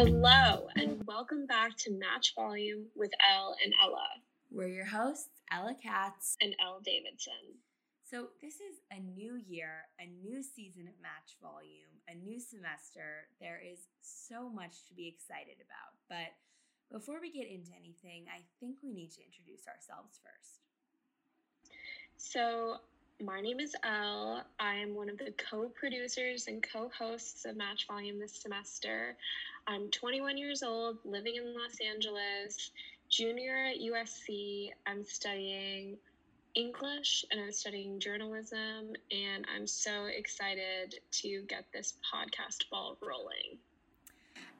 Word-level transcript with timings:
Hello, 0.00 0.66
and 0.76 1.04
welcome 1.06 1.44
back 1.44 1.76
to 1.76 1.92
Match 1.92 2.32
Volume 2.34 2.86
with 2.96 3.10
Elle 3.20 3.54
and 3.62 3.74
Ella. 3.84 4.08
We're 4.50 4.72
your 4.72 4.86
hosts, 4.86 5.28
Ella 5.52 5.76
Katz 5.76 6.38
and 6.40 6.56
Elle 6.56 6.80
Davidson. 6.82 7.60
So, 8.08 8.28
this 8.40 8.54
is 8.64 8.80
a 8.90 8.98
new 8.98 9.36
year, 9.36 9.84
a 10.00 10.06
new 10.06 10.42
season 10.42 10.88
of 10.88 10.96
Match 11.02 11.36
Volume, 11.42 12.00
a 12.08 12.14
new 12.14 12.40
semester. 12.40 13.28
There 13.42 13.60
is 13.60 13.80
so 14.00 14.48
much 14.48 14.88
to 14.88 14.94
be 14.94 15.06
excited 15.06 15.60
about. 15.60 15.92
But 16.08 16.32
before 16.90 17.20
we 17.20 17.30
get 17.30 17.50
into 17.50 17.72
anything, 17.76 18.24
I 18.32 18.40
think 18.58 18.78
we 18.82 18.94
need 18.94 19.10
to 19.10 19.20
introduce 19.20 19.68
ourselves 19.68 20.18
first. 20.24 20.64
So, 22.16 22.80
my 23.22 23.42
name 23.42 23.60
is 23.60 23.76
Elle. 23.84 24.44
I 24.58 24.76
am 24.76 24.94
one 24.94 25.10
of 25.10 25.18
the 25.18 25.34
co 25.36 25.68
producers 25.68 26.46
and 26.48 26.64
co 26.72 26.90
hosts 26.98 27.44
of 27.44 27.54
Match 27.54 27.86
Volume 27.86 28.18
this 28.18 28.40
semester. 28.40 29.16
I'm 29.70 29.88
21 29.90 30.36
years 30.36 30.64
old, 30.64 30.98
living 31.04 31.36
in 31.36 31.54
Los 31.54 31.76
Angeles, 31.80 32.72
junior 33.08 33.54
at 33.66 33.76
USC. 33.76 34.70
I'm 34.84 35.04
studying 35.04 35.96
English 36.56 37.24
and 37.30 37.40
I'm 37.40 37.52
studying 37.52 38.00
journalism, 38.00 38.96
and 39.12 39.46
I'm 39.54 39.68
so 39.68 40.06
excited 40.06 40.96
to 41.12 41.42
get 41.42 41.66
this 41.72 41.94
podcast 42.12 42.68
ball 42.68 42.98
rolling. 43.00 43.58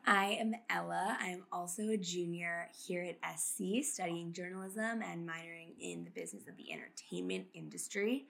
I 0.06 0.38
am 0.40 0.54
Ella. 0.70 1.18
I'm 1.20 1.42
also 1.50 1.88
a 1.88 1.96
junior 1.96 2.68
here 2.86 3.02
at 3.02 3.40
SC 3.40 3.82
studying 3.82 4.32
journalism 4.32 5.02
and 5.02 5.28
minoring 5.28 5.72
in 5.80 6.04
the 6.04 6.10
business 6.10 6.46
of 6.46 6.56
the 6.56 6.72
entertainment 6.72 7.46
industry. 7.52 8.26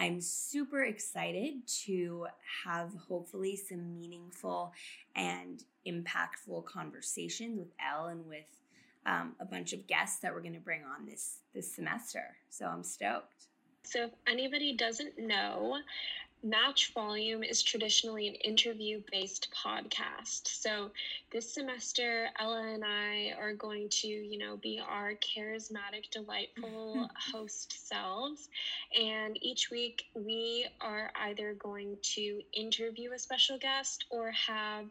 I'm 0.00 0.22
super 0.22 0.84
excited 0.84 1.66
to 1.84 2.26
have 2.64 2.90
hopefully 3.06 3.54
some 3.54 3.94
meaningful 3.94 4.72
and 5.14 5.62
impactful 5.86 6.64
conversations 6.64 7.58
with 7.58 7.68
Elle 7.78 8.06
and 8.06 8.26
with 8.26 8.46
um, 9.04 9.34
a 9.40 9.44
bunch 9.44 9.74
of 9.74 9.86
guests 9.86 10.20
that 10.20 10.32
we're 10.32 10.40
going 10.40 10.54
to 10.54 10.60
bring 10.60 10.80
on 10.84 11.04
this 11.04 11.40
this 11.54 11.70
semester. 11.70 12.22
So 12.48 12.64
I'm 12.64 12.82
stoked. 12.82 13.48
So 13.82 14.04
if 14.04 14.10
anybody 14.26 14.74
doesn't 14.74 15.18
know, 15.18 15.76
Match 16.42 16.92
Volume 16.94 17.42
is 17.42 17.62
traditionally 17.62 18.26
an 18.26 18.34
interview 18.34 19.02
based 19.12 19.48
podcast. 19.52 20.48
So 20.48 20.90
this 21.30 21.52
semester, 21.52 22.28
Ella 22.38 22.62
and 22.72 22.82
I 22.82 23.34
are 23.38 23.52
going 23.52 23.88
to, 23.90 24.08
you 24.08 24.38
know, 24.38 24.56
be 24.56 24.80
our 24.80 25.12
charismatic, 25.14 26.10
delightful 26.10 27.08
host 27.32 27.86
selves. 27.88 28.48
And 28.98 29.38
each 29.42 29.70
week 29.70 30.04
we 30.14 30.66
are 30.80 31.10
either 31.14 31.54
going 31.54 31.98
to 32.14 32.40
interview 32.54 33.12
a 33.12 33.18
special 33.18 33.58
guest 33.58 34.06
or 34.10 34.30
have 34.30 34.86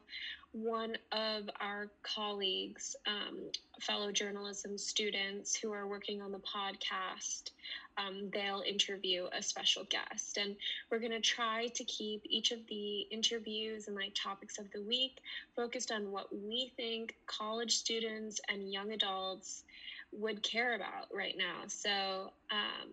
one 0.52 0.97
of 1.11 1.50
our 1.61 1.89
colleagues, 2.02 2.95
um, 3.05 3.38
fellow 3.81 4.11
journalism 4.11 4.78
students 4.78 5.56
who 5.56 5.72
are 5.72 5.88
working 5.88 6.22
on 6.22 6.31
the 6.31 6.39
podcast, 6.39 7.52
um, 7.97 8.30
they'll 8.33 8.64
interview 8.67 9.28
a 9.31 9.44
special 9.44 9.83
guest. 9.89 10.38
And 10.38 10.56
we're 10.89 11.00
going 11.00 11.11
to 11.11 11.22
try 11.22 11.67
to 11.67 11.83
keep 11.83 12.22
each 12.25 12.52
of 12.52 12.59
the 12.67 13.02
interviews 13.11 13.88
and 13.88 13.95
like 13.95 14.14
topics 14.16 14.58
of 14.58 14.72
the 14.72 14.81
week 14.81 15.19
focused 15.56 15.91
on 15.91 16.11
what 16.11 16.28
we 16.33 16.72
think 16.75 17.16
college 17.28 17.75
students 17.75 18.41
and 18.50 18.72
young 18.72 18.91
adults 18.91 19.63
would 20.11 20.41
care 20.41 20.75
about 20.75 21.08
right 21.13 21.36
now. 21.38 21.67
So, 21.67 22.31
um, 22.52 22.89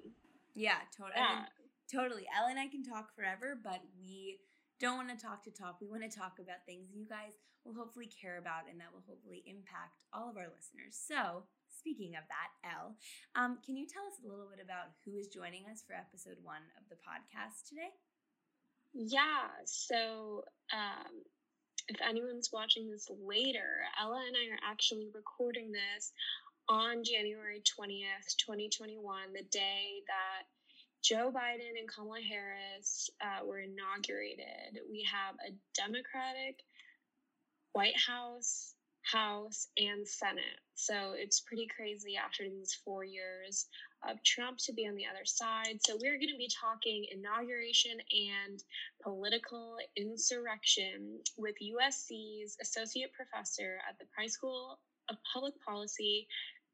yeah, 0.54 0.78
totally. 0.96 1.14
Yeah. 1.16 1.44
totally. 1.90 2.26
Elle 2.36 2.48
and 2.50 2.58
I 2.58 2.66
can 2.66 2.84
talk 2.84 3.14
forever, 3.14 3.56
but 3.62 3.80
we 3.98 4.38
don't 4.80 4.96
want 4.96 5.10
to 5.10 5.18
talk 5.18 5.44
to 5.44 5.50
talk. 5.50 5.80
We 5.80 5.88
want 5.88 6.04
to 6.04 6.12
talk 6.12 6.38
about 6.38 6.64
things 6.66 6.92
you 6.92 7.06
guys 7.08 7.38
will 7.64 7.74
hopefully 7.74 8.08
care 8.08 8.38
about 8.38 8.70
and 8.70 8.78
that 8.78 8.92
will 8.92 9.04
hopefully 9.08 9.42
impact 9.46 10.06
all 10.12 10.30
of 10.30 10.36
our 10.36 10.46
listeners. 10.46 10.94
So, 10.94 11.44
speaking 11.66 12.14
of 12.14 12.24
that, 12.30 12.50
Elle, 12.62 12.94
um, 13.34 13.58
can 13.64 13.76
you 13.76 13.86
tell 13.86 14.06
us 14.06 14.22
a 14.22 14.28
little 14.28 14.46
bit 14.46 14.62
about 14.62 14.94
who 15.04 15.16
is 15.18 15.28
joining 15.28 15.66
us 15.66 15.82
for 15.82 15.94
episode 15.94 16.38
one 16.42 16.62
of 16.78 16.86
the 16.88 17.00
podcast 17.02 17.68
today? 17.68 17.90
Yeah. 18.94 19.50
So, 19.64 20.44
um, 20.72 21.26
if 21.88 22.00
anyone's 22.02 22.50
watching 22.52 22.90
this 22.90 23.08
later, 23.10 23.86
Ella 24.00 24.22
and 24.26 24.36
I 24.36 24.54
are 24.54 24.70
actually 24.70 25.08
recording 25.14 25.70
this 25.70 26.12
on 26.68 27.04
January 27.04 27.62
20th, 27.62 28.34
2021, 28.42 29.32
the 29.32 29.46
day 29.50 30.02
that 30.08 30.50
Joe 31.06 31.30
Biden 31.30 31.78
and 31.78 31.86
Kamala 31.86 32.18
Harris 32.20 33.08
uh, 33.20 33.46
were 33.46 33.60
inaugurated. 33.60 34.82
We 34.90 35.06
have 35.06 35.36
a 35.46 35.54
Democratic 35.72 36.64
White 37.74 37.94
House, 37.96 38.74
House, 39.02 39.68
and 39.76 40.06
Senate. 40.08 40.58
So 40.74 41.12
it's 41.14 41.38
pretty 41.38 41.68
crazy 41.68 42.16
after 42.16 42.42
these 42.50 42.76
four 42.84 43.04
years 43.04 43.66
of 44.08 44.20
Trump 44.24 44.58
to 44.66 44.72
be 44.72 44.88
on 44.88 44.96
the 44.96 45.06
other 45.06 45.24
side. 45.24 45.78
So 45.86 45.94
we're 45.94 46.18
going 46.18 46.34
to 46.34 46.38
be 46.38 46.50
talking 46.50 47.06
inauguration 47.12 47.98
and 48.10 48.64
political 49.00 49.76
insurrection 49.96 51.20
with 51.38 51.54
USC's 51.62 52.56
associate 52.60 53.12
professor 53.12 53.78
at 53.88 53.96
the 54.00 54.06
Price 54.12 54.32
School 54.32 54.80
of 55.08 55.16
Public 55.32 55.54
Policy 55.64 56.26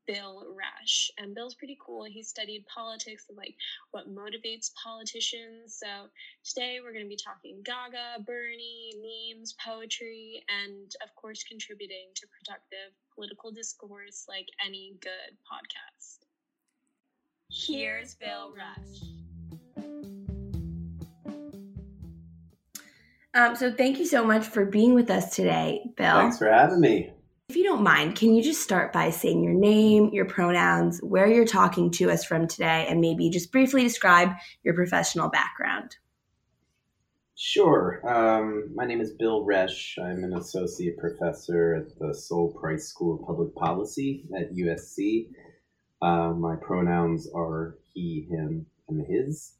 Bill 0.06 0.44
Resch. 0.54 1.10
And 1.18 1.34
Bill's 1.34 1.54
pretty 1.54 1.78
cool. 1.84 2.04
He 2.04 2.22
studied 2.22 2.64
politics 2.72 3.26
and 3.28 3.36
like 3.36 3.54
what 3.90 4.08
motivates 4.08 4.70
politicians. 4.82 5.78
So 5.78 6.08
today 6.44 6.78
we're 6.82 6.92
going 6.92 7.04
to 7.04 7.08
be 7.08 7.18
talking 7.22 7.62
Gaga, 7.64 8.24
Bernie, 8.26 8.94
memes, 9.00 9.54
poetry, 9.64 10.42
and 10.48 10.90
of 11.02 11.14
course 11.16 11.42
contributing 11.44 12.08
to 12.14 12.26
productive 12.38 12.94
political 13.14 13.52
discourse 13.52 14.24
like 14.28 14.46
any 14.64 14.94
good 15.00 15.36
podcast. 15.46 16.26
Here's 17.50 18.14
Bill 18.14 18.54
Resch. 18.56 19.22
Um, 23.34 23.56
so 23.56 23.72
thank 23.72 23.98
you 23.98 24.06
so 24.06 24.24
much 24.24 24.44
for 24.46 24.66
being 24.66 24.94
with 24.94 25.10
us 25.10 25.34
today, 25.34 25.80
Bill. 25.96 26.16
Thanks 26.16 26.38
for 26.38 26.50
having 26.50 26.80
me. 26.80 27.12
Don't 27.72 27.84
mind, 27.84 28.16
can 28.16 28.34
you 28.34 28.42
just 28.42 28.60
start 28.60 28.92
by 28.92 29.08
saying 29.08 29.42
your 29.42 29.54
name, 29.54 30.10
your 30.12 30.26
pronouns, 30.26 30.98
where 30.98 31.26
you're 31.26 31.46
talking 31.46 31.90
to 31.92 32.10
us 32.10 32.22
from 32.22 32.46
today, 32.46 32.84
and 32.86 33.00
maybe 33.00 33.30
just 33.30 33.50
briefly 33.50 33.82
describe 33.82 34.28
your 34.62 34.74
professional 34.74 35.30
background? 35.30 35.96
Sure. 37.34 38.06
Um, 38.06 38.74
my 38.74 38.84
name 38.84 39.00
is 39.00 39.14
Bill 39.14 39.46
Resch. 39.46 39.98
I'm 39.98 40.22
an 40.22 40.34
associate 40.34 40.98
professor 40.98 41.74
at 41.76 41.98
the 41.98 42.12
Sol 42.12 42.52
Price 42.52 42.88
School 42.88 43.18
of 43.18 43.26
Public 43.26 43.54
Policy 43.54 44.26
at 44.38 44.52
USC. 44.52 45.28
Uh, 46.02 46.34
my 46.34 46.56
pronouns 46.56 47.26
are 47.34 47.78
he, 47.94 48.28
him, 48.28 48.66
and 48.90 49.06
his. 49.06 49.54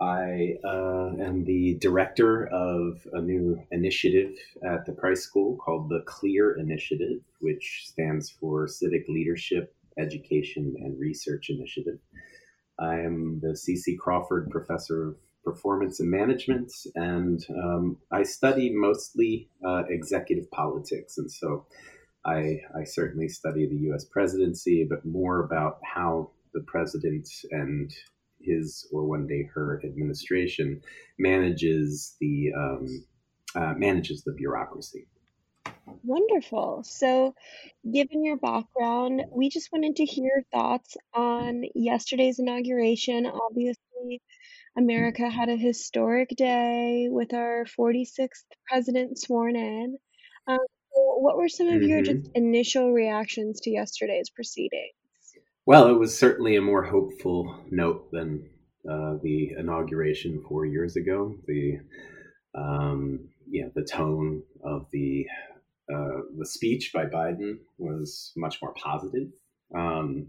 I 0.00 0.56
uh, 0.62 1.12
am 1.20 1.44
the 1.44 1.78
director 1.80 2.46
of 2.48 3.06
a 3.14 3.20
new 3.20 3.62
initiative 3.70 4.36
at 4.62 4.84
the 4.84 4.92
Price 4.92 5.22
School 5.22 5.56
called 5.56 5.88
the 5.88 6.02
CLEAR 6.06 6.58
Initiative, 6.58 7.20
which 7.40 7.84
stands 7.86 8.28
for 8.28 8.68
Civic 8.68 9.08
Leadership, 9.08 9.74
Education, 9.98 10.74
and 10.78 11.00
Research 11.00 11.48
Initiative. 11.48 11.98
I 12.78 12.96
am 12.96 13.40
the 13.42 13.56
C.C. 13.56 13.96
Crawford 13.96 14.50
Professor 14.50 15.08
of 15.08 15.16
Performance 15.42 16.00
and 16.00 16.10
Management, 16.10 16.72
and 16.94 17.42
um, 17.50 17.96
I 18.10 18.22
study 18.24 18.70
mostly 18.74 19.48
uh, 19.64 19.84
executive 19.88 20.50
politics. 20.50 21.16
And 21.16 21.30
so 21.30 21.64
I, 22.26 22.60
I 22.78 22.84
certainly 22.84 23.28
study 23.28 23.66
the 23.66 23.76
U.S. 23.86 24.04
presidency, 24.04 24.84
but 24.84 25.06
more 25.06 25.42
about 25.42 25.78
how 25.82 26.32
the 26.52 26.60
president 26.62 27.28
and 27.50 27.94
his 28.46 28.88
or 28.92 29.04
one 29.06 29.26
day 29.26 29.48
her 29.54 29.80
administration 29.84 30.80
manages 31.18 32.16
the 32.20 32.52
um, 32.56 33.04
uh, 33.54 33.74
manages 33.76 34.22
the 34.22 34.32
bureaucracy. 34.32 35.06
Wonderful. 36.02 36.82
So, 36.84 37.34
given 37.90 38.24
your 38.24 38.36
background, 38.36 39.22
we 39.30 39.48
just 39.48 39.70
wanted 39.72 39.96
to 39.96 40.04
hear 40.04 40.24
your 40.24 40.44
thoughts 40.52 40.96
on 41.14 41.62
yesterday's 41.74 42.38
inauguration. 42.38 43.26
Obviously, 43.26 44.22
America 44.76 45.28
had 45.30 45.48
a 45.48 45.56
historic 45.56 46.30
day 46.30 47.08
with 47.10 47.32
our 47.34 47.64
46th 47.78 48.44
president 48.68 49.18
sworn 49.18 49.56
in. 49.56 49.96
Um, 50.46 50.58
what 50.92 51.36
were 51.36 51.48
some 51.48 51.68
of 51.68 51.74
mm-hmm. 51.74 51.88
your 51.88 52.02
just 52.02 52.30
initial 52.34 52.92
reactions 52.92 53.60
to 53.62 53.70
yesterday's 53.70 54.30
proceeding? 54.30 54.90
Well, 55.66 55.88
it 55.88 55.98
was 55.98 56.16
certainly 56.16 56.54
a 56.54 56.62
more 56.62 56.84
hopeful 56.84 57.64
note 57.72 58.12
than 58.12 58.48
uh, 58.88 59.14
the 59.20 59.50
inauguration 59.58 60.44
four 60.48 60.64
years 60.64 60.94
ago. 60.94 61.34
The 61.48 61.78
um, 62.56 63.28
yeah, 63.48 63.66
the 63.74 63.82
tone 63.82 64.44
of 64.64 64.86
the 64.92 65.26
uh, 65.92 66.20
the 66.38 66.46
speech 66.46 66.92
by 66.94 67.06
Biden 67.06 67.58
was 67.78 68.32
much 68.36 68.58
more 68.62 68.74
positive 68.74 69.28
um, 69.76 70.28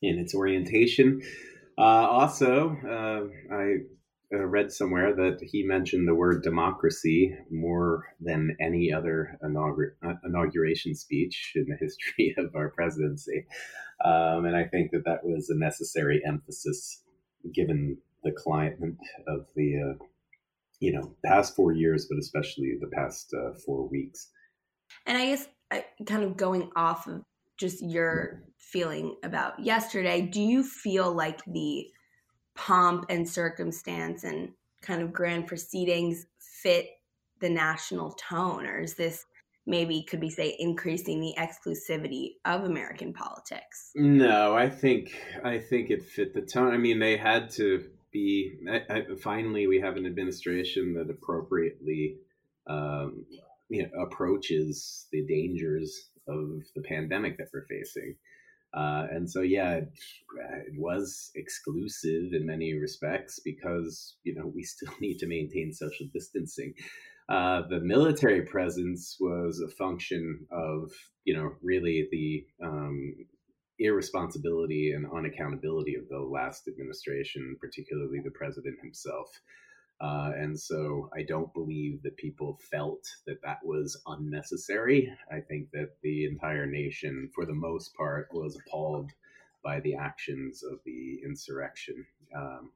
in 0.00 0.18
its 0.18 0.34
orientation. 0.34 1.20
Uh, 1.76 1.82
also, 2.08 2.76
uh, 2.82 3.54
I 3.54 3.74
uh, 4.32 4.46
read 4.46 4.72
somewhere 4.72 5.14
that 5.16 5.38
he 5.42 5.64
mentioned 5.64 6.08
the 6.08 6.14
word 6.14 6.42
democracy 6.42 7.36
more 7.50 8.06
than 8.20 8.56
any 8.60 8.92
other 8.92 9.38
uh, 9.42 10.12
inauguration 10.24 10.94
speech 10.94 11.52
in 11.56 11.66
the 11.68 11.76
history 11.78 12.34
of 12.38 12.54
our 12.54 12.70
presidency. 12.70 13.44
Um, 14.04 14.46
and 14.46 14.56
I 14.56 14.64
think 14.64 14.92
that 14.92 15.04
that 15.04 15.24
was 15.24 15.50
a 15.50 15.58
necessary 15.58 16.22
emphasis 16.26 17.02
given 17.54 17.98
the 18.24 18.32
climate 18.32 18.78
of 19.26 19.46
the, 19.56 19.76
uh, 19.76 20.04
you 20.78 20.92
know, 20.92 21.14
past 21.24 21.54
four 21.54 21.72
years, 21.72 22.06
but 22.08 22.18
especially 22.18 22.76
the 22.80 22.88
past 22.88 23.34
uh, 23.34 23.52
four 23.64 23.88
weeks. 23.88 24.28
And 25.06 25.16
I 25.16 25.26
guess 25.26 25.48
I, 25.70 25.84
kind 26.06 26.24
of 26.24 26.36
going 26.36 26.70
off 26.76 27.06
of 27.06 27.22
just 27.58 27.82
your 27.82 28.44
feeling 28.58 29.16
about 29.22 29.60
yesterday, 29.60 30.22
do 30.22 30.40
you 30.40 30.62
feel 30.62 31.12
like 31.12 31.40
the 31.46 31.86
pomp 32.54 33.06
and 33.08 33.28
circumstance 33.28 34.24
and 34.24 34.50
kind 34.82 35.02
of 35.02 35.12
grand 35.12 35.46
proceedings 35.46 36.26
fit 36.38 36.88
the 37.40 37.48
national 37.48 38.12
tone 38.12 38.66
or 38.66 38.80
is 38.80 38.94
this 38.94 39.24
maybe 39.70 40.02
could 40.02 40.20
we 40.20 40.28
say 40.28 40.56
increasing 40.58 41.20
the 41.20 41.34
exclusivity 41.38 42.32
of 42.44 42.64
american 42.64 43.12
politics? 43.12 43.92
No 43.94 44.54
i 44.54 44.68
think 44.68 45.12
i 45.44 45.58
think 45.58 45.90
it 45.90 46.04
fit 46.04 46.34
the 46.34 46.42
tone. 46.42 46.74
I 46.74 46.78
mean 46.78 46.98
they 46.98 47.16
had 47.16 47.50
to 47.52 47.88
be 48.12 48.58
I, 48.68 48.82
I, 48.90 49.02
finally 49.22 49.66
we 49.66 49.80
have 49.80 49.96
an 49.96 50.04
administration 50.04 50.94
that 50.94 51.08
appropriately 51.08 52.16
um, 52.66 53.24
you 53.68 53.84
know, 53.84 54.02
approaches 54.02 55.06
the 55.12 55.24
dangers 55.26 56.10
of 56.28 56.62
the 56.74 56.82
pandemic 56.82 57.38
that 57.38 57.48
we're 57.52 57.66
facing. 57.66 58.16
Uh, 58.72 59.06
and 59.10 59.28
so, 59.28 59.40
yeah, 59.40 59.74
it, 59.74 59.88
it, 60.66 60.78
was 60.78 61.32
exclusive 61.34 62.32
in 62.32 62.46
many 62.46 62.74
respects 62.74 63.40
because, 63.44 64.16
you 64.22 64.34
know, 64.34 64.46
we 64.46 64.62
still 64.62 64.92
need 65.00 65.18
to 65.18 65.26
maintain 65.26 65.72
social 65.72 66.06
distancing. 66.12 66.74
Uh, 67.30 67.62
the 67.68 67.80
military 67.80 68.42
presence 68.42 69.16
was 69.20 69.60
a 69.60 69.68
function 69.68 70.44
of, 70.50 70.90
you 71.24 71.32
know, 71.32 71.52
really 71.62 72.08
the 72.10 72.44
um, 72.66 73.14
irresponsibility 73.78 74.92
and 74.92 75.06
unaccountability 75.06 75.96
of 75.96 76.08
the 76.08 76.18
last 76.18 76.66
administration, 76.66 77.56
particularly 77.60 78.18
the 78.24 78.32
president 78.32 78.76
himself. 78.82 79.28
Uh, 80.00 80.32
and 80.36 80.58
so 80.58 81.08
I 81.14 81.22
don't 81.22 81.52
believe 81.54 82.02
that 82.02 82.16
people 82.16 82.58
felt 82.70 83.04
that 83.26 83.40
that 83.44 83.58
was 83.62 84.00
unnecessary. 84.06 85.12
I 85.30 85.40
think 85.40 85.70
that 85.72 85.90
the 86.02 86.24
entire 86.24 86.66
nation, 86.66 87.30
for 87.34 87.46
the 87.46 87.54
most 87.54 87.94
part, 87.94 88.28
was 88.32 88.58
appalled 88.66 89.10
by 89.62 89.78
the 89.80 89.94
actions 89.94 90.62
of 90.64 90.80
the 90.84 91.20
insurrection. 91.24 92.04
Um, 92.34 92.72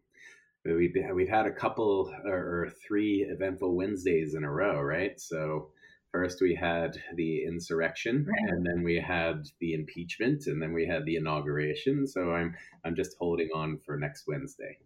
we've, 0.65 0.95
we've 1.15 1.29
had 1.29 1.47
a 1.47 1.53
couple 1.53 2.13
or 2.25 2.71
three 2.87 3.27
eventful 3.29 3.75
Wednesdays 3.75 4.35
in 4.35 4.45
a 4.45 4.51
row, 4.51 4.81
right? 4.81 5.21
So 5.21 5.71
first 6.13 6.41
we 6.41 6.55
had 6.55 6.97
the 7.17 7.45
insurrection 7.45 8.27
right. 8.29 8.53
and 8.53 8.65
then 8.65 8.85
we 8.85 8.97
had 8.97 9.47
the 9.61 9.75
impeachment 9.75 10.47
and 10.47 10.63
then 10.63 10.73
we 10.73 10.87
had 10.87 11.05
the 11.05 11.17
inauguration. 11.17 12.07
So 12.07 12.33
I'm 12.33 12.55
I'm 12.85 12.95
just 12.95 13.17
holding 13.19 13.49
on 13.55 13.79
for 13.85 13.97
next 13.97 14.25
Wednesday. 14.27 14.79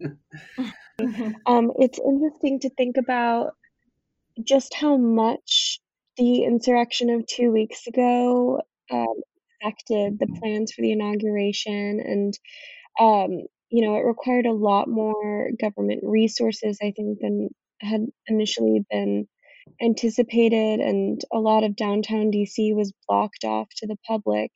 Um, 1.46 1.70
it's 1.76 1.98
interesting 1.98 2.60
to 2.60 2.70
think 2.70 2.96
about 2.96 3.52
just 4.42 4.74
how 4.74 4.96
much 4.96 5.80
the 6.16 6.42
insurrection 6.42 7.10
of 7.10 7.26
two 7.26 7.52
weeks 7.52 7.86
ago 7.86 8.60
um, 8.90 9.14
affected 9.62 10.18
the 10.18 10.26
plans 10.40 10.72
for 10.72 10.82
the 10.82 10.92
inauguration. 10.92 12.00
And, 12.00 12.38
um, 12.98 13.46
you 13.70 13.86
know, 13.86 13.96
it 13.96 14.04
required 14.04 14.46
a 14.46 14.52
lot 14.52 14.88
more 14.88 15.50
government 15.60 16.00
resources, 16.02 16.78
I 16.82 16.92
think, 16.96 17.18
than 17.20 17.50
had 17.80 18.06
initially 18.26 18.84
been 18.90 19.28
anticipated. 19.82 20.80
And 20.80 21.20
a 21.32 21.38
lot 21.38 21.64
of 21.64 21.76
downtown 21.76 22.30
DC 22.30 22.74
was 22.74 22.92
blocked 23.06 23.44
off 23.44 23.68
to 23.76 23.86
the 23.86 23.96
public, 24.06 24.50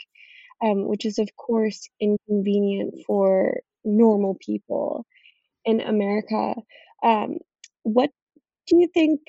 um, 0.64 0.88
which 0.88 1.04
is, 1.04 1.18
of 1.18 1.28
course, 1.36 1.88
inconvenient 2.00 2.94
for 3.06 3.60
normal 3.84 4.36
people 4.44 5.04
in 5.64 5.80
America. 5.80 6.54
Um, 7.02 7.38
what 7.82 8.10
do 8.66 8.76
you 8.76 8.88
think? 8.92 9.20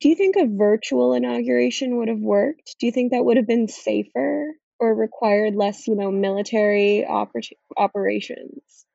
Do 0.00 0.08
you 0.08 0.16
think 0.16 0.36
a 0.36 0.46
virtual 0.46 1.14
inauguration 1.14 1.96
would 1.96 2.08
have 2.08 2.20
worked? 2.20 2.76
Do 2.78 2.86
you 2.86 2.92
think 2.92 3.12
that 3.12 3.24
would 3.24 3.38
have 3.38 3.46
been 3.46 3.68
safer 3.68 4.54
or 4.84 4.94
required 4.94 5.54
less, 5.54 5.88
you 5.88 5.94
know, 5.94 6.10
military 6.10 7.04
oper- 7.08 7.52
operations? 7.76 8.86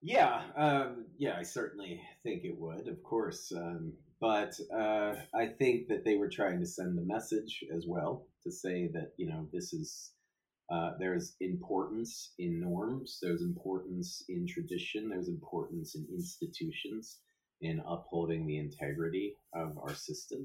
Yeah, 0.00 0.42
um, 0.56 1.06
yeah, 1.18 1.36
I 1.36 1.42
certainly 1.42 2.00
think 2.22 2.44
it 2.44 2.56
would, 2.58 2.86
of 2.86 3.02
course. 3.02 3.52
Um, 3.54 3.94
but 4.20 4.58
uh, 4.74 5.14
I 5.34 5.46
think 5.46 5.88
that 5.88 6.04
they 6.04 6.16
were 6.16 6.28
trying 6.28 6.60
to 6.60 6.66
send 6.66 6.96
the 6.96 7.02
message 7.02 7.64
as 7.74 7.84
well 7.86 8.26
to 8.44 8.50
say 8.50 8.88
that 8.92 9.12
you 9.16 9.28
know 9.28 9.48
this 9.52 9.72
is 9.72 10.12
uh, 10.70 10.92
there's 10.98 11.34
importance 11.40 12.34
in 12.38 12.60
norms, 12.60 13.18
there's 13.22 13.42
importance 13.42 14.22
in 14.28 14.46
tradition, 14.46 15.08
there's 15.08 15.28
importance 15.28 15.94
in 15.94 16.06
institutions, 16.12 17.18
in 17.60 17.80
upholding 17.88 18.46
the 18.46 18.58
integrity 18.58 19.34
of 19.54 19.78
our 19.78 19.94
system. 19.94 20.44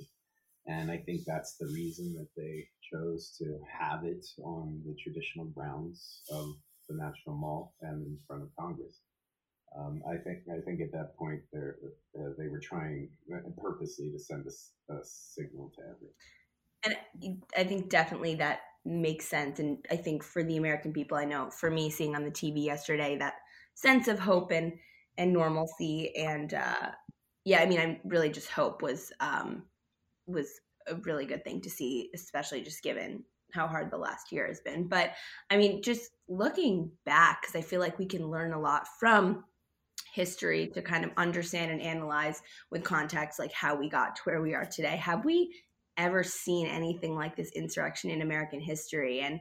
And 0.68 0.90
I 0.90 0.98
think 0.98 1.22
that's 1.26 1.58
the 1.58 1.68
reason 1.68 2.14
that 2.14 2.30
they 2.38 2.68
chose 2.92 3.36
to 3.40 3.60
have 3.80 4.06
it 4.06 4.26
on 4.44 4.82
the 4.86 4.96
traditional 5.04 5.46
grounds 5.46 6.22
of 6.32 6.46
the 6.90 6.96
National 6.96 7.36
Mall 7.36 7.74
and 7.82 8.06
in 8.06 8.18
front 8.28 8.44
of 8.44 8.50
Congress. 8.58 9.00
Um, 9.78 10.04
I 10.08 10.18
think 10.18 10.44
I 10.52 10.62
think 10.62 10.82
at 10.82 10.92
that 10.92 11.18
point 11.18 11.42
uh, 11.56 12.30
they 12.38 12.48
were 12.48 12.60
trying 12.60 13.10
uh, 13.34 13.50
purposely 13.60 14.12
to 14.12 14.20
send 14.20 14.46
a, 14.46 14.94
a 14.94 15.00
signal 15.04 15.72
to 15.76 15.82
everyone. 15.82 16.16
And 16.86 17.42
I 17.58 17.64
think 17.64 17.90
definitely 17.90 18.36
that 18.36 18.60
makes 18.86 19.26
sense. 19.28 19.60
And 19.60 19.84
I 19.90 19.96
think 19.96 20.24
for 20.24 20.44
the 20.44 20.58
American 20.58 20.94
people, 20.94 21.18
I 21.18 21.26
know 21.26 21.50
for 21.50 21.72
me 21.72 21.90
seeing 21.90 22.16
on 22.16 22.24
the 22.24 22.32
TV 22.32 22.64
yesterday 22.64 23.18
that 23.18 23.34
sense 23.74 24.08
of 24.08 24.20
hope 24.20 24.52
and 24.52 24.74
and 25.18 25.34
normalcy 25.34 26.16
and 26.16 26.54
uh, 26.54 26.92
yeah, 27.46 27.60
I 27.60 27.66
mean, 27.66 27.80
I 27.80 28.00
really 28.06 28.30
just 28.30 28.50
hope 28.50 28.82
was 28.82 29.12
um, 29.20 29.64
was 30.26 30.60
a 30.88 30.96
really 30.96 31.26
good 31.26 31.44
thing 31.44 31.62
to 31.62 31.70
see, 31.70 32.10
especially 32.14 32.62
just 32.62 32.84
given 32.84 33.24
how 33.52 33.68
hard 33.68 33.92
the 33.92 33.98
last 33.98 34.32
year 34.32 34.48
has 34.48 34.62
been. 34.62 34.88
But 34.88 35.12
I 35.50 35.58
mean, 35.58 35.82
just 35.82 36.12
looking 36.28 36.92
back, 37.06 37.42
because 37.42 37.56
I 37.56 37.62
feel 37.62 37.80
like 37.80 38.00
we 38.00 38.06
can 38.06 38.30
learn 38.30 38.54
a 38.54 38.60
lot 38.60 38.88
from 39.00 39.44
history 40.12 40.68
to 40.74 40.82
kind 40.82 41.06
of 41.06 41.12
understand 41.18 41.72
and 41.72 41.82
analyze 41.82 42.42
with 42.72 42.84
context, 42.84 43.40
like 43.40 43.54
how 43.54 43.76
we 43.76 43.90
got 43.90 44.16
to 44.16 44.22
where 44.24 44.42
we 44.42 44.54
are 44.54 44.66
today. 44.66 44.98
Have 44.98 45.26
we 45.26 45.54
ever 45.98 46.24
seen 46.24 46.68
anything 46.68 47.16
like 47.16 47.36
this 47.36 47.52
insurrection 47.52 48.10
in 48.10 48.22
American 48.22 48.60
history. 48.60 49.22
And, 49.22 49.40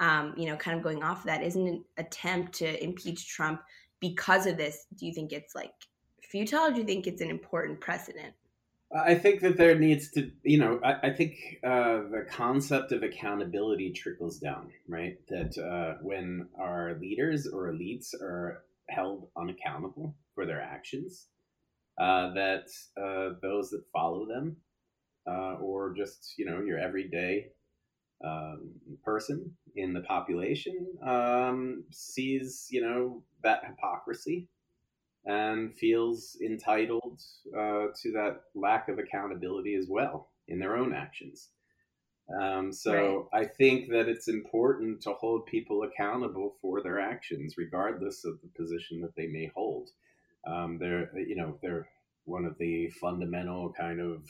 um, 0.00 0.34
you 0.36 0.46
know, 0.46 0.56
kind 0.56 0.76
of 0.76 0.82
going 0.82 1.02
off 1.02 1.20
of 1.20 1.26
that, 1.26 1.42
isn't 1.42 1.66
an 1.66 1.84
attempt 1.98 2.54
to 2.54 2.82
impeach 2.82 3.28
Trump 3.28 3.62
because 4.00 4.46
of 4.46 4.56
this, 4.56 4.86
do 4.96 5.06
you 5.06 5.12
think 5.12 5.32
it's 5.32 5.54
like 5.54 5.72
futile 6.22 6.70
do 6.70 6.78
you 6.78 6.86
think 6.86 7.06
it's 7.06 7.20
an 7.20 7.30
important 7.30 7.80
precedent? 7.80 8.32
I 8.92 9.14
think 9.14 9.40
that 9.42 9.56
there 9.56 9.78
needs 9.78 10.10
to, 10.12 10.30
you 10.42 10.58
know, 10.58 10.80
I, 10.84 11.08
I 11.08 11.10
think 11.12 11.58
uh, 11.62 12.00
the 12.10 12.26
concept 12.28 12.90
of 12.90 13.04
accountability 13.04 13.92
trickles 13.92 14.38
down, 14.38 14.72
right? 14.88 15.16
That 15.28 15.56
uh, 15.58 15.98
when 16.02 16.48
our 16.58 16.98
leaders 17.00 17.46
or 17.46 17.72
elites 17.72 18.14
are 18.20 18.64
held 18.88 19.28
unaccountable 19.36 20.16
for 20.34 20.44
their 20.44 20.60
actions, 20.60 21.28
uh, 22.00 22.32
that 22.34 22.68
uh, 23.00 23.34
those 23.42 23.70
that 23.70 23.84
follow 23.92 24.26
them 24.26 24.56
uh, 25.26 25.54
or 25.60 25.94
just 25.94 26.34
you 26.38 26.46
know 26.46 26.60
your 26.60 26.78
everyday 26.78 27.46
um, 28.24 28.70
person 29.04 29.52
in 29.76 29.92
the 29.92 30.00
population 30.00 30.86
um, 31.06 31.84
sees 31.90 32.66
you 32.70 32.82
know 32.82 33.22
that 33.42 33.62
hypocrisy 33.64 34.48
and 35.24 35.74
feels 35.74 36.36
entitled 36.44 37.20
uh, 37.56 37.86
to 38.02 38.12
that 38.12 38.42
lack 38.54 38.88
of 38.88 38.98
accountability 38.98 39.74
as 39.74 39.86
well 39.88 40.30
in 40.48 40.58
their 40.58 40.76
own 40.76 40.94
actions. 40.94 41.48
Um, 42.40 42.72
so 42.72 43.28
right. 43.32 43.42
I 43.42 43.46
think 43.46 43.90
that 43.90 44.08
it's 44.08 44.28
important 44.28 45.02
to 45.02 45.12
hold 45.14 45.46
people 45.46 45.82
accountable 45.82 46.54
for 46.62 46.82
their 46.82 47.00
actions, 47.00 47.56
regardless 47.58 48.24
of 48.24 48.40
the 48.40 48.48
position 48.56 49.00
that 49.00 49.16
they 49.16 49.26
may 49.26 49.50
hold. 49.54 49.90
Um, 50.46 50.78
they're, 50.78 51.10
you 51.16 51.36
know, 51.36 51.58
they're 51.60 51.88
one 52.24 52.44
of 52.44 52.56
the 52.58 52.88
fundamental 53.00 53.72
kind 53.72 54.00
of 54.00 54.22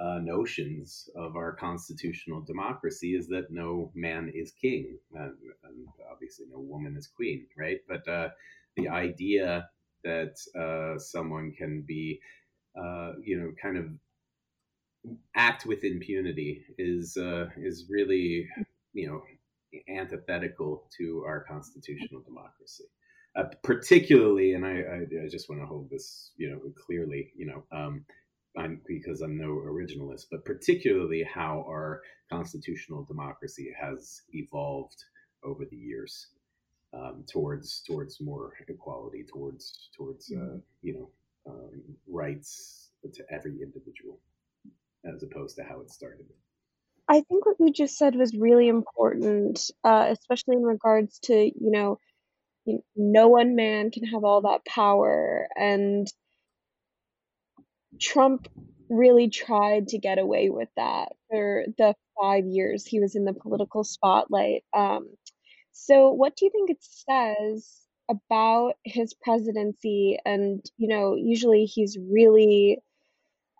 uh, 0.00 0.18
notions 0.22 1.08
of 1.16 1.36
our 1.36 1.52
constitutional 1.52 2.42
democracy 2.42 3.16
is 3.16 3.26
that 3.28 3.50
no 3.50 3.90
man 3.94 4.30
is 4.34 4.52
king, 4.52 4.98
and, 5.14 5.32
and 5.64 5.88
obviously 6.10 6.46
no 6.50 6.60
woman 6.60 6.96
is 6.96 7.08
queen, 7.08 7.46
right? 7.58 7.78
But 7.88 8.06
uh, 8.06 8.28
the 8.76 8.88
idea 8.88 9.68
that 10.06 10.34
uh, 10.64 10.98
someone 11.00 11.52
can 11.58 11.84
be, 11.86 12.20
uh, 12.80 13.12
you 13.22 13.36
know, 13.40 13.52
kind 13.62 13.78
of 13.78 13.86
act 15.36 15.66
with 15.66 15.84
impunity 15.84 16.64
is 16.78 17.16
uh, 17.16 17.46
is 17.56 17.86
really, 17.90 18.48
you 18.94 19.08
know, 19.08 19.22
antithetical 19.88 20.88
to 20.98 21.24
our 21.26 21.44
constitutional 21.44 22.22
democracy. 22.22 22.84
uh, 23.36 23.44
particularly, 23.62 24.54
and 24.54 24.64
I, 24.66 24.80
I, 24.80 25.24
I 25.24 25.28
just 25.30 25.48
want 25.48 25.60
to 25.62 25.66
hold 25.66 25.90
this, 25.90 26.32
you 26.36 26.50
know, 26.50 26.60
clearly, 26.86 27.32
you 27.36 27.46
know, 27.46 27.64
um, 27.72 28.04
I'm, 28.58 28.80
because 28.86 29.20
I'm 29.20 29.38
no 29.38 29.48
originalist, 29.50 30.26
but 30.30 30.44
particularly 30.44 31.22
how 31.22 31.64
our 31.68 32.02
constitutional 32.32 33.04
democracy 33.04 33.72
has 33.78 34.22
evolved 34.32 35.04
over 35.44 35.64
the 35.70 35.76
years 35.76 36.28
um, 36.92 37.24
towards 37.30 37.82
towards 37.86 38.20
more 38.20 38.52
equality, 38.68 39.24
towards 39.32 39.90
towards 39.96 40.30
uh, 40.32 40.36
mm-hmm. 40.36 40.58
you 40.82 40.94
know 40.94 41.10
um, 41.52 41.82
rights 42.06 42.90
to 43.12 43.22
every 43.30 43.62
individual, 43.62 44.18
as 45.04 45.22
opposed 45.22 45.56
to 45.56 45.62
how 45.62 45.80
it 45.80 45.90
started. 45.90 46.26
I 47.08 47.20
think 47.20 47.46
what 47.46 47.56
you 47.60 47.72
just 47.72 47.96
said 47.96 48.16
was 48.16 48.34
really 48.34 48.68
important, 48.68 49.70
uh, 49.84 50.08
especially 50.10 50.56
in 50.56 50.62
regards 50.62 51.18
to 51.24 51.34
you 51.34 51.70
know, 51.70 51.98
no 52.96 53.28
one 53.28 53.54
man 53.54 53.90
can 53.90 54.04
have 54.04 54.24
all 54.24 54.42
that 54.42 54.64
power, 54.64 55.48
and 55.56 56.06
Trump 58.00 58.48
really 58.88 59.28
tried 59.28 59.88
to 59.88 59.98
get 59.98 60.18
away 60.18 60.48
with 60.50 60.68
that 60.76 61.12
for 61.28 61.64
the 61.76 61.94
five 62.20 62.46
years 62.46 62.86
he 62.86 63.00
was 63.00 63.16
in 63.16 63.24
the 63.24 63.32
political 63.32 63.84
spotlight. 63.84 64.62
Um, 64.72 65.08
so, 65.78 66.10
what 66.10 66.36
do 66.36 66.46
you 66.46 66.50
think 66.50 66.70
it 66.70 66.78
says 66.80 67.80
about 68.08 68.74
his 68.84 69.14
presidency? 69.14 70.18
And 70.24 70.64
you 70.78 70.88
know, 70.88 71.16
usually 71.16 71.66
he's 71.66 71.98
really 71.98 72.78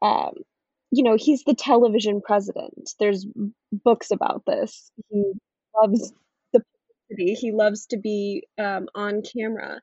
um, 0.02 0.34
you 0.90 1.02
know, 1.02 1.16
he's 1.18 1.44
the 1.44 1.54
television 1.54 2.20
president. 2.22 2.90
There's 2.98 3.26
books 3.70 4.10
about 4.10 4.44
this. 4.46 4.90
He 5.10 5.24
loves 5.78 6.12
the 6.52 6.62
publicity. 7.08 7.34
He 7.34 7.52
loves 7.52 7.86
to 7.88 7.98
be 7.98 8.44
um, 8.58 8.88
on 8.94 9.22
camera. 9.22 9.80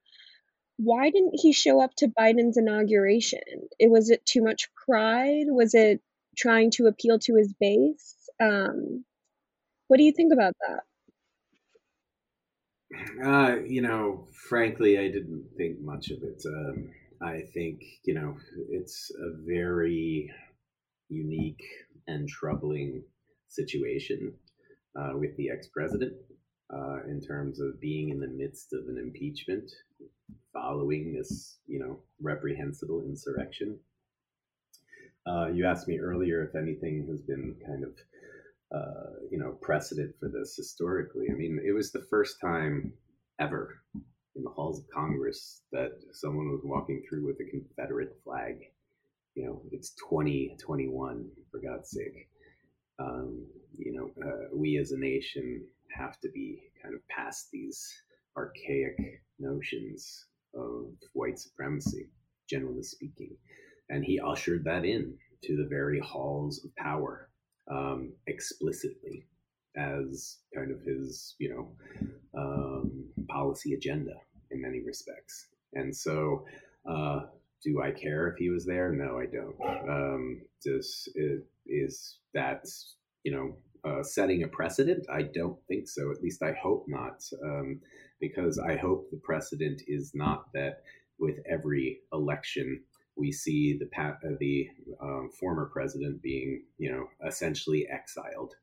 Why 0.78 1.12
didn't 1.12 1.40
he 1.40 1.54
show 1.54 1.82
up 1.82 1.92
to 1.98 2.08
Biden's 2.08 2.58
inauguration? 2.58 3.42
It 3.80 3.92
was 3.92 4.10
it 4.10 4.26
too 4.26 4.44
much 4.44 4.70
pride? 4.86 5.46
Was 5.50 5.76
it 5.76 6.02
trying 6.36 6.72
to 6.72 6.88
appeal 6.88 7.20
to 7.20 7.36
his 7.36 7.54
base? 7.60 8.16
Um, 8.42 9.06
what 9.88 9.98
do 9.98 10.04
you 10.04 10.12
think 10.12 10.34
about 10.34 10.56
that? 10.68 10.84
Uh, 13.24 13.58
you 13.66 13.82
know, 13.82 14.28
frankly, 14.50 14.98
I 15.00 15.08
didn't 15.08 15.46
think 15.58 15.80
much 15.82 16.10
of 16.10 16.24
it. 16.24 16.42
Um, 16.46 16.90
I 17.22 17.42
think, 17.54 17.82
you 18.04 18.14
know, 18.14 18.36
it's 18.70 19.12
a 19.18 19.32
very 19.46 20.32
unique 21.10 21.64
and 22.08 22.28
troubling 22.28 23.04
situation 23.48 24.34
uh, 25.00 25.12
with 25.16 25.36
the 25.38 25.50
ex 25.50 25.68
president 25.68 26.14
uh, 26.74 27.04
in 27.08 27.22
terms 27.22 27.60
of 27.60 27.80
being 27.80 28.10
in 28.10 28.20
the 28.20 28.28
midst 28.28 28.74
of 28.74 28.88
an 28.88 28.98
impeachment 28.98 29.72
following 30.52 31.14
this, 31.14 31.60
you 31.68 31.80
know, 31.80 32.00
reprehensible 32.22 33.04
insurrection. 33.06 33.80
Uh, 35.26 35.48
you 35.48 35.66
asked 35.66 35.88
me 35.88 36.00
earlier 36.00 36.44
if 36.44 36.56
anything 36.56 37.08
has 37.10 37.22
been 37.22 37.56
kind 37.66 37.84
of, 37.84 37.92
uh, 38.74 39.20
you 39.30 39.38
know, 39.38 39.52
precedent 39.62 40.16
for 40.20 40.30
this 40.30 40.56
historically. 40.56 41.28
I 41.32 41.36
mean, 41.36 41.60
it 41.64 41.74
was 41.74 41.92
the 41.92 42.06
first 42.10 42.40
time 42.42 42.94
ever 43.40 43.82
in 44.36 44.44
the 44.44 44.50
halls 44.50 44.80
of 44.80 44.90
Congress 44.90 45.62
that 45.72 45.92
someone 46.12 46.50
was 46.50 46.62
walking 46.64 47.04
through 47.08 47.26
with 47.26 47.40
a 47.40 47.50
Confederate 47.50 48.18
flag. 48.24 48.62
You 49.36 49.46
know, 49.46 49.62
it's 49.72 49.92
2021, 50.10 51.26
for 51.52 51.60
God's 51.60 51.92
sake. 51.92 52.30
Um, 53.00 53.46
you 53.78 53.94
know, 53.94 54.26
uh, 54.26 54.48
we 54.56 54.78
as 54.78 54.92
a 54.92 54.98
nation 54.98 55.64
have 55.96 56.20
to 56.22 56.30
be 56.30 56.64
kind 56.82 56.96
of 56.96 57.08
past 57.08 57.50
these 57.52 57.94
archaic 58.36 58.98
notions 59.40 60.26
of 60.56 60.88
white 61.14 61.38
supremacy, 61.38 62.10
generally 62.50 62.84
speaking. 62.84 63.36
And 63.90 64.04
he 64.04 64.20
ushered 64.20 64.64
that 64.66 64.86
in 64.86 65.16
to 65.44 65.58
the 65.58 65.68
very 65.70 66.00
halls 66.00 66.64
of 66.64 66.76
power 66.76 67.30
um, 67.70 68.14
explicitly 68.28 69.26
as 69.76 70.38
kind 70.56 70.72
of 70.72 70.82
his, 70.82 71.36
you 71.40 71.50
know, 71.50 72.10
um, 72.38 73.06
policy 73.30 73.74
agenda 73.74 74.14
in 74.52 74.62
many 74.62 74.82
respects. 74.82 75.48
And 75.74 75.96
so, 75.96 76.46
uh, 76.90 77.22
do 77.64 77.82
I 77.82 77.92
care 77.92 78.28
if 78.28 78.36
he 78.38 78.50
was 78.50 78.66
there? 78.66 78.92
No, 78.92 79.20
I 79.20 79.26
don't. 79.26 79.56
Um, 79.90 80.42
does 80.64 81.08
it, 81.16 81.46
is 81.66 82.18
that 82.34 82.66
you 83.24 83.32
know 83.32 83.56
uh, 83.90 84.04
setting 84.04 84.44
a 84.44 84.48
precedent? 84.48 85.06
I 85.12 85.24
don't 85.24 85.58
think 85.68 85.88
so. 85.88 86.12
At 86.12 86.22
least 86.22 86.44
I 86.44 86.54
hope 86.62 86.86
not, 86.88 87.24
um, 87.44 87.80
because 88.20 88.60
I 88.60 88.76
hope 88.76 89.10
the 89.10 89.22
precedent 89.24 89.82
is 89.88 90.12
not 90.14 90.52
that 90.54 90.82
with 91.20 91.38
every 91.50 92.00
election 92.12 92.84
we 93.16 93.32
see 93.32 93.78
the 93.78 93.90
uh, 94.02 94.14
the 94.40 94.68
um, 95.02 95.30
former 95.40 95.70
president 95.72 96.22
being 96.22 96.64
you 96.78 96.92
know 96.92 97.08
essentially 97.28 97.88
exiled, 97.92 98.54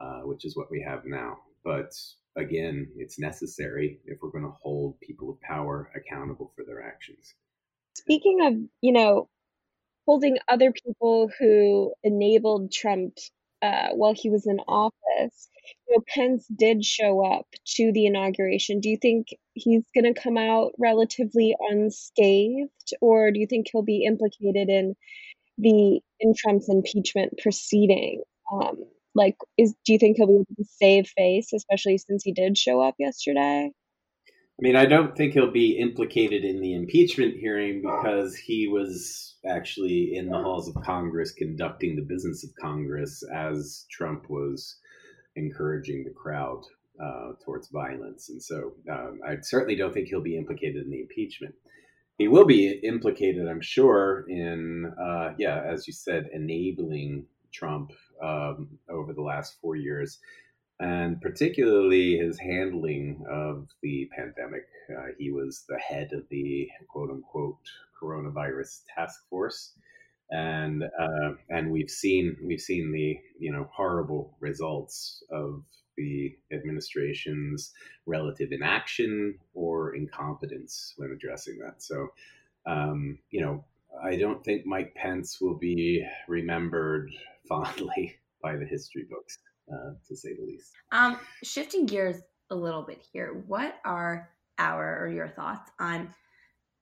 uh, 0.00 0.20
which 0.20 0.44
is 0.44 0.56
what 0.56 0.70
we 0.70 0.82
have 0.82 1.04
now. 1.04 1.38
But 1.64 1.92
again, 2.36 2.88
it's 2.96 3.18
necessary 3.18 4.00
if 4.04 4.18
we're 4.20 4.30
going 4.30 4.44
to 4.44 4.56
hold 4.62 5.00
people 5.00 5.30
of 5.30 5.40
power 5.40 5.90
accountable 5.94 6.52
for 6.54 6.64
their 6.64 6.82
actions. 6.82 7.34
Speaking 7.96 8.40
of, 8.42 8.54
you 8.80 8.92
know, 8.92 9.28
holding 10.06 10.38
other 10.48 10.72
people 10.72 11.30
who 11.38 11.94
enabled 12.02 12.72
Trump 12.72 13.18
uh, 13.62 13.88
while 13.90 14.14
he 14.14 14.30
was 14.30 14.46
in 14.46 14.58
office, 14.68 15.48
you 15.88 15.96
know, 15.96 16.04
Pence 16.08 16.46
did 16.54 16.84
show 16.84 17.24
up 17.24 17.46
to 17.76 17.92
the 17.92 18.06
inauguration. 18.06 18.80
Do 18.80 18.88
you 18.88 18.98
think 19.00 19.28
he's 19.54 19.84
going 19.94 20.12
to 20.12 20.20
come 20.20 20.36
out 20.36 20.72
relatively 20.78 21.54
unscathed, 21.70 22.92
or 23.00 23.30
do 23.30 23.40
you 23.40 23.46
think 23.46 23.68
he'll 23.70 23.82
be 23.82 24.04
implicated 24.04 24.68
in 24.68 24.94
the 25.58 26.00
in 26.20 26.34
Trump's 26.36 26.68
impeachment 26.68 27.38
proceeding? 27.38 28.22
Um, 28.52 28.84
like 29.14 29.36
is 29.56 29.74
do 29.84 29.92
you 29.92 29.98
think 29.98 30.16
he'll 30.16 30.26
be 30.26 30.34
able 30.34 30.46
to 30.56 30.64
save 30.64 31.06
face 31.16 31.52
especially 31.52 31.98
since 31.98 32.22
he 32.22 32.32
did 32.32 32.58
show 32.58 32.80
up 32.80 32.94
yesterday 32.98 33.70
i 34.58 34.60
mean 34.60 34.76
i 34.76 34.84
don't 34.84 35.16
think 35.16 35.32
he'll 35.32 35.50
be 35.50 35.78
implicated 35.78 36.44
in 36.44 36.60
the 36.60 36.74
impeachment 36.74 37.34
hearing 37.36 37.82
because 37.82 38.34
he 38.36 38.68
was 38.68 39.36
actually 39.46 40.14
in 40.14 40.28
the 40.28 40.38
halls 40.38 40.68
of 40.68 40.82
congress 40.82 41.32
conducting 41.32 41.96
the 41.96 42.02
business 42.02 42.44
of 42.44 42.50
congress 42.60 43.22
as 43.34 43.86
trump 43.90 44.28
was 44.28 44.76
encouraging 45.36 46.04
the 46.04 46.10
crowd 46.10 46.62
uh, 47.02 47.32
towards 47.44 47.68
violence. 47.70 48.30
And 48.30 48.40
so 48.40 48.72
um, 48.88 49.18
i 49.26 49.36
certainly 49.42 49.74
don't 49.74 49.92
think 49.92 50.08
he'll 50.08 50.22
be 50.22 50.36
implicated 50.38 50.84
in 50.84 50.90
the 50.90 51.00
impeachment. 51.00 51.54
He 52.18 52.28
will 52.28 52.46
be 52.46 52.68
implicated 52.84 53.48
i'm 53.48 53.60
sure 53.60 54.24
in 54.28 54.92
uh, 55.00 55.30
yeah 55.38 55.60
as 55.66 55.88
you 55.88 55.92
said 55.92 56.28
enabling 56.32 57.26
trump 57.52 57.90
um, 58.22 58.68
over 58.88 59.12
the 59.12 59.22
last 59.22 59.56
four 59.60 59.76
years, 59.76 60.18
and 60.84 61.18
particularly 61.22 62.18
his 62.18 62.38
handling 62.38 63.24
of 63.30 63.68
the 63.82 64.06
pandemic. 64.14 64.66
Uh, 64.90 65.12
he 65.18 65.30
was 65.30 65.64
the 65.66 65.78
head 65.78 66.12
of 66.12 66.28
the 66.28 66.68
quote 66.88 67.10
unquote 67.10 67.56
coronavirus 68.00 68.82
task 68.94 69.20
force. 69.30 69.72
And 70.30 70.82
uh, 70.82 71.32
and 71.48 71.70
we've 71.70 71.90
seen 71.90 72.36
we've 72.44 72.60
seen 72.60 72.92
the 72.92 73.18
you 73.38 73.50
know 73.50 73.68
horrible 73.72 74.36
results 74.40 75.22
of 75.30 75.62
the 75.96 76.36
administration's 76.52 77.72
relative 78.04 78.52
inaction 78.52 79.38
or 79.54 79.94
incompetence 79.94 80.92
when 80.96 81.12
addressing 81.12 81.58
that. 81.60 81.82
So, 81.82 82.08
um, 82.66 83.18
you 83.30 83.40
know, 83.40 83.64
I 84.02 84.16
don't 84.16 84.44
think 84.44 84.66
Mike 84.66 84.94
Pence 84.94 85.40
will 85.40 85.56
be 85.56 86.06
remembered 86.28 87.10
fondly 87.48 88.16
by 88.42 88.56
the 88.56 88.66
history 88.66 89.06
books, 89.08 89.38
uh, 89.72 89.92
to 90.06 90.16
say 90.16 90.34
the 90.34 90.44
least. 90.44 90.72
Um, 90.92 91.18
shifting 91.42 91.86
gears 91.86 92.16
a 92.50 92.54
little 92.54 92.82
bit 92.82 93.04
here, 93.12 93.44
what 93.46 93.76
are 93.84 94.30
our 94.58 95.04
or 95.04 95.08
your 95.08 95.28
thoughts 95.28 95.70
on 95.80 96.14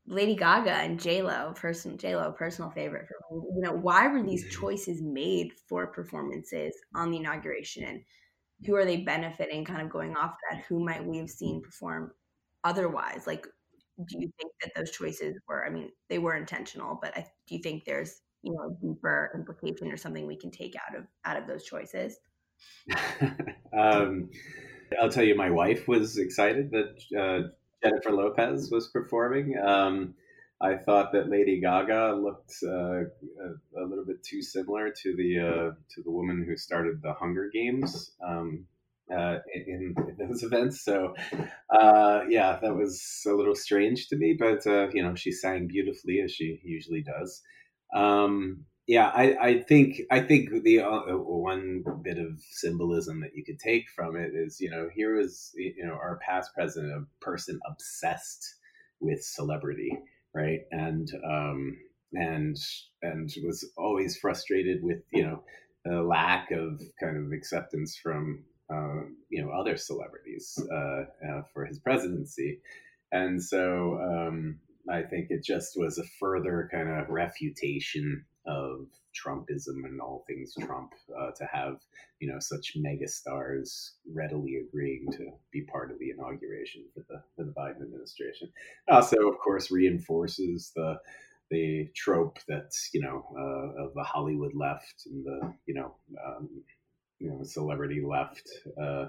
Lady 0.06 0.34
Gaga 0.34 0.72
and 0.72 1.00
J 1.00 1.22
Lo, 1.22 1.52
person 1.54 1.96
J 1.96 2.16
Lo, 2.16 2.32
personal 2.32 2.70
favorite 2.70 3.06
for. 3.06 3.16
You 3.30 3.60
know, 3.62 3.72
why 3.72 4.08
were 4.08 4.22
these 4.22 4.44
mm-hmm. 4.44 4.60
choices 4.60 5.00
made 5.00 5.52
for 5.68 5.86
performances 5.86 6.74
on 6.94 7.10
the 7.10 7.18
inauguration, 7.18 7.84
and 7.84 8.00
who 8.66 8.74
are 8.74 8.84
they 8.84 8.98
benefiting? 8.98 9.64
Kind 9.64 9.82
of 9.82 9.90
going 9.90 10.16
off 10.16 10.34
that, 10.50 10.62
who 10.68 10.84
might 10.84 11.04
we 11.04 11.18
have 11.18 11.30
seen 11.30 11.62
perform 11.62 12.12
otherwise? 12.64 13.26
Like, 13.26 13.46
do 14.08 14.18
you 14.18 14.30
think 14.40 14.52
that 14.62 14.72
those 14.74 14.90
choices 14.90 15.36
were? 15.46 15.64
I 15.64 15.70
mean, 15.70 15.90
they 16.08 16.18
were 16.18 16.34
intentional, 16.34 16.98
but 17.00 17.16
I, 17.16 17.20
do 17.46 17.54
you 17.54 17.62
think 17.62 17.84
there's 17.84 18.22
you 18.42 18.52
know 18.52 18.76
a 18.76 18.86
deeper 18.86 19.30
implication 19.36 19.92
or 19.92 19.96
something 19.96 20.26
we 20.26 20.36
can 20.36 20.50
take 20.50 20.74
out 20.74 20.98
of 20.98 21.06
out 21.24 21.40
of 21.40 21.46
those 21.46 21.64
choices 21.64 22.18
um, 23.78 24.30
i'll 25.00 25.10
tell 25.10 25.24
you 25.24 25.34
my 25.34 25.50
wife 25.50 25.86
was 25.88 26.18
excited 26.18 26.70
that 26.70 27.18
uh, 27.18 27.48
jennifer 27.82 28.12
lopez 28.12 28.70
was 28.70 28.88
performing 28.88 29.56
um, 29.64 30.14
i 30.60 30.74
thought 30.74 31.12
that 31.12 31.28
lady 31.28 31.60
gaga 31.60 32.14
looked 32.14 32.54
uh, 32.64 33.00
a, 33.00 33.82
a, 33.82 33.84
little 33.86 34.04
bit 34.04 34.22
too 34.22 34.42
similar 34.42 34.90
to 34.90 35.14
the 35.16 35.38
uh, 35.38 35.70
to 35.88 36.02
the 36.02 36.10
woman 36.10 36.44
who 36.46 36.56
started 36.56 37.00
the 37.02 37.12
hunger 37.14 37.48
games 37.52 38.12
um, 38.26 38.66
uh, 39.10 39.38
in, 39.54 39.94
in, 39.96 40.16
those 40.28 40.42
events. 40.42 40.84
So, 40.84 41.14
uh, 41.70 42.20
yeah, 42.28 42.58
that 42.62 42.74
was 42.74 43.22
a 43.26 43.32
little 43.32 43.54
strange 43.54 44.08
to 44.08 44.16
me, 44.16 44.36
but 44.38 44.66
uh, 44.66 44.88
you 44.92 45.02
know, 45.02 45.14
she 45.14 45.32
sang 45.32 45.66
beautifully 45.66 46.20
as 46.20 46.32
she 46.32 46.60
usually 46.64 47.02
does. 47.02 47.42
Um, 47.94 48.64
yeah, 48.86 49.08
I, 49.14 49.36
I 49.40 49.62
think 49.62 50.00
I 50.10 50.20
think 50.20 50.50
the 50.64 50.80
uh, 50.80 51.16
one 51.16 51.84
bit 52.02 52.18
of 52.18 52.40
symbolism 52.50 53.20
that 53.20 53.30
you 53.34 53.44
could 53.44 53.60
take 53.60 53.84
from 53.94 54.16
it 54.16 54.32
is, 54.34 54.60
you 54.60 54.70
know, 54.70 54.88
here 54.94 55.16
was 55.16 55.52
you 55.54 55.86
know 55.86 55.92
our 55.94 56.18
past 56.26 56.50
president, 56.54 56.92
a 56.92 57.24
person 57.24 57.60
obsessed 57.68 58.56
with 59.00 59.22
celebrity, 59.22 59.96
right, 60.34 60.60
and 60.72 61.08
um, 61.24 61.76
and 62.12 62.56
and 63.02 63.32
was 63.44 63.64
always 63.76 64.16
frustrated 64.16 64.82
with 64.82 64.98
you 65.12 65.22
know 65.22 65.44
the 65.84 66.02
lack 66.02 66.50
of 66.50 66.80
kind 67.00 67.16
of 67.16 67.32
acceptance 67.32 67.96
from 68.02 68.42
uh, 68.68 69.02
you 69.30 69.44
know 69.44 69.50
other 69.52 69.76
celebrities 69.76 70.58
uh, 70.72 71.04
uh, 71.28 71.42
for 71.54 71.66
his 71.66 71.78
presidency, 71.78 72.60
and 73.12 73.40
so 73.40 73.98
um, 74.02 74.58
I 74.90 75.02
think 75.02 75.28
it 75.30 75.44
just 75.44 75.76
was 75.76 75.98
a 75.98 76.04
further 76.18 76.68
kind 76.72 76.88
of 76.88 77.08
refutation 77.08 78.24
of 78.46 78.86
Trumpism 79.14 79.84
and 79.84 80.00
all 80.00 80.24
things 80.26 80.54
Trump 80.58 80.92
uh, 81.16 81.30
to 81.36 81.44
have 81.52 81.76
you 82.18 82.32
know 82.32 82.38
such 82.38 82.76
megastars 82.76 83.90
readily 84.12 84.56
agreeing 84.56 85.06
to 85.12 85.26
be 85.52 85.62
part 85.62 85.90
of 85.90 85.98
the 85.98 86.10
inauguration 86.10 86.84
for 86.94 87.04
the 87.08 87.22
for 87.36 87.44
the 87.44 87.52
Biden 87.52 87.82
administration. 87.82 88.50
Also, 88.88 89.16
of 89.28 89.38
course, 89.38 89.70
reinforces 89.70 90.72
the 90.74 90.98
the 91.50 91.88
trope 91.94 92.38
that 92.48 92.72
you 92.92 93.02
know 93.02 93.24
uh, 93.36 93.84
of 93.84 93.94
the 93.94 94.02
Hollywood 94.02 94.54
left 94.54 95.06
and 95.06 95.24
the 95.24 95.54
you 95.66 95.74
know 95.74 95.94
um, 96.26 96.48
you 97.18 97.30
know 97.30 97.42
celebrity 97.44 98.02
left. 98.04 98.48
Uh, 98.80 99.08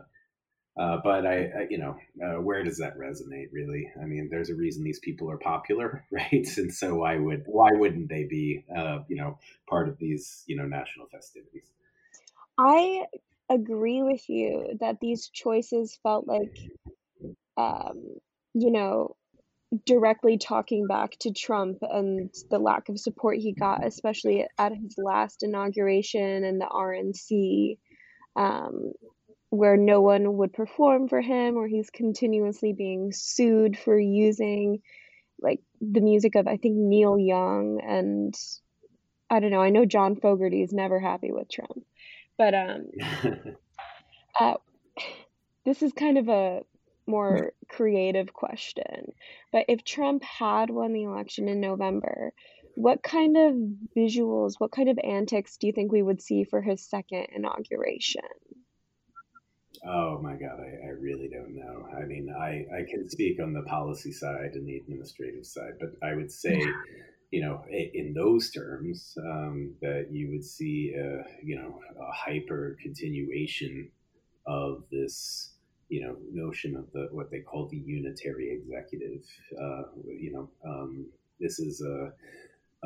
uh, 0.76 0.98
but 1.04 1.26
I, 1.26 1.36
I, 1.36 1.68
you 1.70 1.78
know, 1.78 1.98
uh, 2.24 2.42
where 2.42 2.64
does 2.64 2.78
that 2.80 2.98
resonate 2.98 3.50
really? 3.52 3.92
I 4.02 4.06
mean, 4.06 4.30
there's 4.32 4.50
a 4.50 4.56
reason 4.56 4.84
these 4.84 5.00
people 5.00 5.30
are 5.30 5.38
popular, 5.38 6.06
right? 6.12 6.48
And 6.58 6.74
so 6.74 6.96
why 6.96 7.18
would 7.18 7.44
why 7.46 7.72
wouldn't 7.74 8.10
they 8.10 8.24
be, 8.24 8.66
uh, 8.76 9.00
you 9.08 9.16
know, 9.16 9.38
part 9.70 9.88
of 9.88 9.98
these 10.00 10.44
you 10.48 10.56
know 10.56 10.66
national 10.66 11.08
festivities? 11.08 11.72
I 12.58 13.06
agree 13.50 14.02
with 14.02 14.28
you 14.30 14.78
that 14.80 15.00
these 15.00 15.30
choices 15.30 16.00
felt 16.02 16.28
like, 16.28 16.58
um, 17.58 18.18
you 18.54 18.72
know, 18.72 19.16
directly 19.86 20.38
talking 20.38 20.88
back 20.88 21.18
to 21.20 21.32
Trump 21.32 21.80
and 21.82 22.32
the 22.50 22.60
lack 22.60 22.90
of 22.90 23.00
support 23.00 23.38
he 23.38 23.54
got, 23.54 23.86
especially 23.86 24.46
at 24.58 24.76
his 24.76 24.96
last 24.98 25.44
inauguration 25.44 26.44
and 26.44 26.62
the 26.62 26.66
RNC, 26.66 27.78
um, 28.36 28.92
where 29.54 29.78
no 29.78 30.02
one 30.02 30.38
would 30.38 30.52
perform 30.52 31.08
for 31.08 31.22
him, 31.22 31.58
or 31.58 31.68
he's 31.68 31.92
continuously 31.92 32.74
being 32.74 33.12
sued 33.12 33.78
for 33.78 34.00
using 34.00 34.82
like 35.40 35.60
the 35.80 36.02
music 36.02 36.34
of 36.34 36.48
I 36.48 36.58
think 36.58 36.76
Neil 36.76 37.20
Young 37.20 37.80
and 37.80 38.34
I 39.30 39.40
don't 39.40 39.52
know. 39.52 39.62
I 39.62 39.70
know 39.70 39.86
John 39.86 40.16
Fogerty 40.16 40.64
is 40.64 40.74
never 40.74 41.00
happy 41.00 41.32
with 41.32 41.52
Trump, 41.52 41.86
but 42.36 42.56
um, 42.56 42.88
uh, 44.40 44.56
this 45.66 45.84
is 45.84 45.94
kind 45.94 46.18
of 46.18 46.30
a 46.30 46.62
more 47.06 47.54
creative 47.70 48.34
question. 48.34 49.12
But 49.52 49.66
if 49.68 49.84
Trump 49.84 50.24
had 50.24 50.72
won 50.72 50.94
the 50.94 51.04
election 51.04 51.48
in 51.48 51.62
November, 51.62 52.34
what 52.74 53.04
kind 53.04 53.38
of 53.38 53.54
visuals, 53.96 54.56
what 54.58 54.72
kind 54.72 54.90
of 54.90 54.98
antics 55.04 55.58
do 55.58 55.68
you 55.68 55.74
think 55.74 55.92
we 55.92 56.02
would 56.02 56.24
see 56.24 56.44
for 56.44 56.60
his 56.60 56.84
second 56.84 57.28
inauguration? 57.36 58.24
Oh 59.86 60.20
my 60.22 60.34
God, 60.34 60.60
I, 60.60 60.88
I 60.88 60.92
really 61.00 61.28
don't 61.28 61.56
know. 61.56 61.88
I 61.98 62.06
mean, 62.06 62.30
I, 62.30 62.66
I 62.74 62.84
can 62.90 63.10
speak 63.10 63.42
on 63.42 63.54
the 63.54 63.64
policy 63.64 64.12
side 64.12 64.52
and 64.54 64.68
the 64.68 64.78
administrative 64.78 65.46
side, 65.46 65.74
but 65.80 65.90
I 66.02 66.14
would 66.14 66.32
say, 66.32 66.62
you 67.32 67.42
know, 67.42 67.64
in 67.70 68.14
those 68.14 68.52
terms, 68.52 69.18
um, 69.20 69.74
that 69.82 70.08
you 70.12 70.30
would 70.32 70.46
see, 70.46 70.94
a, 70.96 71.24
you 71.44 71.56
know, 71.56 71.80
a 72.00 72.12
hyper 72.12 72.78
continuation 72.82 73.90
of 74.46 74.84
this 74.92 75.54
you 75.90 76.02
know 76.02 76.16
notion 76.32 76.76
of 76.76 76.92
the 76.94 77.08
what 77.12 77.30
they 77.30 77.40
call 77.40 77.68
the 77.68 77.78
unitary 77.78 78.52
executive. 78.52 79.24
Uh, 79.60 79.84
you 80.08 80.32
know, 80.34 80.50
um, 80.66 81.06
this 81.40 81.60
is 81.60 81.82
a, 81.82 82.12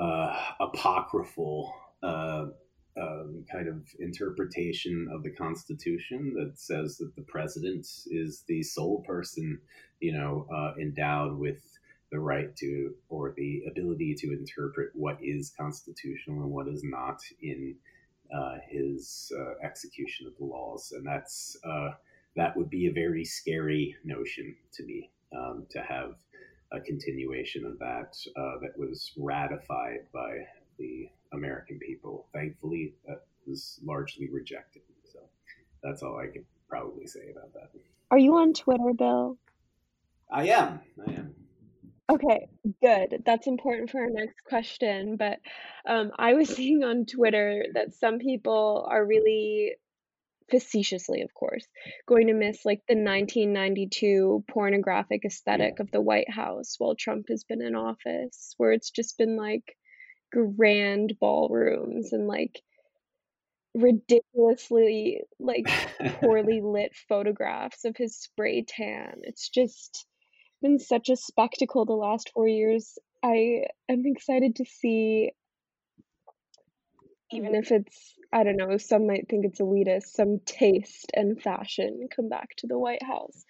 a 0.01 0.37
apocryphal 0.59 1.73
uh, 2.03 2.47
um, 2.99 3.45
kind 3.51 3.67
of 3.67 3.83
interpretation 3.99 5.07
of 5.13 5.23
the 5.23 5.31
Constitution 5.31 6.33
that 6.35 6.59
says 6.59 6.97
that 6.97 7.15
the 7.15 7.23
president 7.23 7.87
is 8.07 8.43
the 8.47 8.63
sole 8.63 9.03
person, 9.05 9.59
you 9.99 10.13
know, 10.13 10.47
uh, 10.53 10.73
endowed 10.79 11.37
with 11.37 11.61
the 12.11 12.19
right 12.19 12.55
to 12.55 12.95
or 13.09 13.33
the 13.35 13.63
ability 13.69 14.15
to 14.15 14.31
interpret 14.31 14.89
what 14.93 15.17
is 15.21 15.53
constitutional 15.59 16.43
and 16.43 16.51
what 16.51 16.67
is 16.67 16.81
not 16.83 17.19
in 17.41 17.75
uh, 18.33 18.55
his 18.69 19.31
uh, 19.37 19.53
execution 19.65 20.27
of 20.27 20.37
the 20.37 20.45
laws, 20.45 20.91
and 20.95 21.05
that's 21.05 21.57
uh, 21.63 21.89
that 22.35 22.55
would 22.55 22.69
be 22.69 22.87
a 22.87 22.93
very 22.93 23.23
scary 23.23 23.95
notion 24.03 24.55
to 24.73 24.83
me 24.83 25.09
um, 25.35 25.65
to 25.69 25.81
have 25.81 26.15
a 26.73 26.79
continuation 26.81 27.65
of 27.65 27.79
that 27.79 28.17
uh, 28.35 28.59
that 28.61 28.77
was 28.77 29.11
ratified 29.17 29.99
by 30.13 30.37
the 30.77 31.09
American 31.33 31.79
people. 31.79 32.27
Thankfully, 32.33 32.93
that 33.07 33.25
was 33.45 33.79
largely 33.83 34.29
rejected. 34.29 34.81
So 35.11 35.19
that's 35.83 36.03
all 36.03 36.17
I 36.17 36.27
can 36.27 36.45
probably 36.69 37.07
say 37.07 37.31
about 37.31 37.53
that. 37.53 37.69
Are 38.11 38.17
you 38.17 38.35
on 38.37 38.53
Twitter, 38.53 38.93
Bill? 38.97 39.37
I 40.31 40.47
am. 40.49 40.79
I 41.05 41.11
am. 41.11 41.35
Okay, 42.09 42.47
good. 42.81 43.23
That's 43.25 43.47
important 43.47 43.89
for 43.89 43.99
our 43.99 44.09
next 44.09 44.41
question. 44.45 45.17
But 45.17 45.39
um, 45.85 46.11
I 46.17 46.33
was 46.33 46.49
seeing 46.55 46.83
on 46.83 47.05
Twitter 47.05 47.65
that 47.73 47.93
some 47.93 48.19
people 48.19 48.87
are 48.89 49.05
really 49.05 49.73
facetiously, 50.49 51.21
of 51.23 51.33
course, 51.33 51.67
going 52.05 52.27
to 52.27 52.33
miss 52.33 52.65
like 52.65 52.81
the 52.87 52.95
1992 52.95 54.45
pornographic 54.49 55.25
aesthetic 55.25 55.79
of 55.81 55.91
the 55.91 55.99
White 55.99 56.29
House 56.29 56.75
while 56.77 56.95
Trump 56.95 57.27
has 57.29 57.43
been 57.43 57.61
in 57.61 57.75
office, 57.75 58.53
where 58.57 58.71
it's 58.71 58.91
just 58.91 59.17
been 59.17 59.35
like 59.35 59.75
grand 60.31 61.13
ballrooms 61.19 62.13
and 62.13 62.27
like 62.27 62.61
ridiculously 63.73 65.21
like 65.39 65.67
poorly 66.19 66.61
lit 66.63 66.93
photographs 67.07 67.85
of 67.85 67.95
his 67.95 68.15
spray 68.17 68.63
tan. 68.67 69.21
It's 69.23 69.49
just 69.49 70.05
been 70.61 70.79
such 70.79 71.09
a 71.09 71.15
spectacle 71.15 71.85
the 71.85 71.93
last 71.93 72.31
4 72.33 72.47
years. 72.47 72.97
I 73.23 73.65
am 73.89 74.03
excited 74.05 74.55
to 74.57 74.65
see 74.65 75.31
even 77.31 77.55
if 77.55 77.71
it's 77.71 78.13
I 78.33 78.43
don't 78.43 78.57
know, 78.57 78.77
some 78.77 79.07
might 79.07 79.29
think 79.29 79.45
it's 79.45 79.61
elitist, 79.61 80.07
some 80.07 80.39
taste 80.45 81.11
and 81.13 81.41
fashion 81.41 82.07
come 82.13 82.27
back 82.27 82.49
to 82.57 82.67
the 82.67 82.77
White 82.77 83.03
House. 83.03 83.45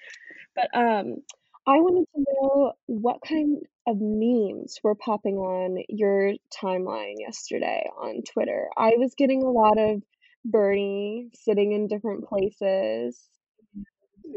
But 0.55 0.69
um, 0.75 1.17
I 1.67 1.81
wanted 1.81 2.07
to 2.15 2.25
know 2.41 2.73
what 2.85 3.19
kind 3.27 3.61
of 3.87 3.97
memes 3.99 4.79
were 4.83 4.95
popping 4.95 5.35
on 5.35 5.83
your 5.89 6.33
timeline 6.63 7.15
yesterday 7.19 7.89
on 8.01 8.21
Twitter. 8.23 8.69
I 8.77 8.93
was 8.97 9.15
getting 9.15 9.43
a 9.43 9.51
lot 9.51 9.77
of 9.77 10.01
Bernie 10.45 11.29
sitting 11.33 11.73
in 11.73 11.87
different 11.87 12.23
places. 12.23 13.21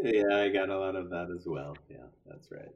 Yeah, 0.03 0.39
I 0.39 0.49
got 0.49 0.71
a 0.71 0.79
lot 0.79 0.97
of 0.97 1.11
that 1.11 1.29
as 1.33 1.47
well. 1.47 1.77
Yeah, 1.89 2.07
that's 2.27 2.49
right. 2.51 2.75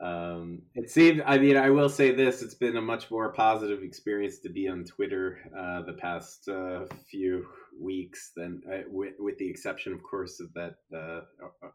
Um, 0.00 0.62
it 0.74 0.90
seems, 0.90 1.22
I 1.26 1.38
mean, 1.38 1.56
I 1.56 1.70
will 1.70 1.88
say 1.88 2.12
this: 2.12 2.42
it's 2.42 2.54
been 2.54 2.76
a 2.76 2.82
much 2.82 3.10
more 3.10 3.32
positive 3.32 3.82
experience 3.82 4.38
to 4.40 4.50
be 4.50 4.68
on 4.68 4.84
Twitter 4.84 5.38
uh, 5.56 5.82
the 5.82 5.94
past 5.94 6.48
uh, 6.48 6.84
few 7.10 7.46
weeks 7.80 8.32
than, 8.36 8.62
uh, 8.70 8.82
with, 8.88 9.14
with, 9.18 9.38
the 9.38 9.48
exception, 9.48 9.92
of 9.92 10.02
course, 10.02 10.40
of 10.40 10.52
that 10.54 10.74
uh, 10.94 11.22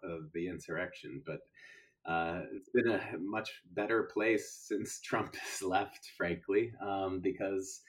of 0.03 0.31
the 0.33 0.47
insurrection. 0.47 1.21
But 1.25 1.39
uh, 2.05 2.41
it's 2.53 2.69
been 2.69 2.89
a 2.89 3.01
much 3.19 3.51
better 3.73 4.09
place 4.13 4.63
since 4.67 4.99
Trump 5.03 5.35
has 5.35 5.61
left, 5.61 6.11
frankly, 6.17 6.71
um, 6.81 7.19
because. 7.21 7.81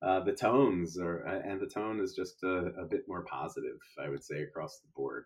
Uh, 0.00 0.20
the 0.20 0.32
tones 0.32 0.96
are, 0.96 1.22
and 1.22 1.60
the 1.60 1.66
tone 1.66 1.98
is 1.98 2.14
just 2.14 2.40
a, 2.44 2.70
a 2.80 2.84
bit 2.88 3.02
more 3.08 3.24
positive, 3.24 3.80
I 4.00 4.08
would 4.08 4.22
say, 4.22 4.42
across 4.42 4.78
the 4.78 4.86
board 4.94 5.24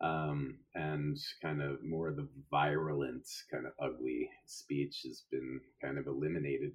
um, 0.00 0.58
and 0.74 1.16
kind 1.42 1.62
of 1.62 1.82
more 1.82 2.08
of 2.08 2.16
the 2.16 2.28
virulent, 2.50 3.26
kind 3.50 3.66
of 3.66 3.72
ugly 3.80 4.28
speech 4.46 5.02
has 5.06 5.22
been 5.30 5.60
kind 5.82 5.98
of 5.98 6.06
eliminated 6.06 6.72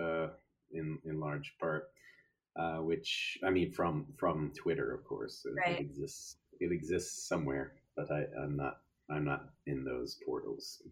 uh, 0.00 0.28
in 0.72 0.98
in 1.04 1.20
large 1.20 1.54
part. 1.60 1.84
Uh, 2.56 2.76
which 2.78 3.36
I 3.44 3.50
mean, 3.50 3.72
from 3.72 4.06
from 4.16 4.52
Twitter, 4.56 4.94
of 4.94 5.04
course, 5.04 5.44
it, 5.44 5.54
right. 5.56 5.80
it 5.80 5.80
exists. 5.80 6.36
It 6.60 6.70
exists 6.72 7.28
somewhere, 7.28 7.72
but 7.96 8.10
I, 8.10 8.24
I'm 8.40 8.56
not. 8.56 8.78
I'm 9.10 9.24
not 9.24 9.46
in 9.66 9.84
those 9.84 10.18
portals. 10.26 10.82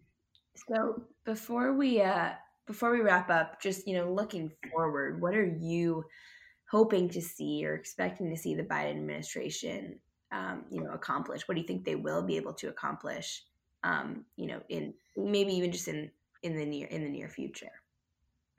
So 0.67 1.03
before 1.25 1.73
we 1.73 2.01
uh, 2.01 2.31
before 2.67 2.91
we 2.91 3.01
wrap 3.01 3.29
up, 3.29 3.61
just 3.61 3.87
you 3.87 3.95
know, 3.97 4.11
looking 4.11 4.51
forward, 4.71 5.21
what 5.21 5.35
are 5.35 5.57
you 5.59 6.05
hoping 6.69 7.09
to 7.09 7.21
see 7.21 7.65
or 7.65 7.75
expecting 7.75 8.29
to 8.29 8.37
see 8.37 8.55
the 8.55 8.63
Biden 8.63 8.91
administration 8.91 9.99
um, 10.33 10.65
you 10.69 10.83
know, 10.83 10.91
accomplish? 10.91 11.47
What 11.47 11.55
do 11.55 11.61
you 11.61 11.67
think 11.67 11.85
they 11.85 11.95
will 11.95 12.23
be 12.23 12.35
able 12.35 12.53
to 12.53 12.69
accomplish? 12.69 13.43
Um, 13.83 14.25
you 14.35 14.47
know, 14.47 14.61
in 14.69 14.93
maybe 15.15 15.53
even 15.53 15.71
just 15.71 15.87
in 15.87 16.09
in 16.41 16.57
the 16.57 16.65
near 16.65 16.87
in 16.87 17.03
the 17.03 17.09
near 17.09 17.29
future. 17.29 17.71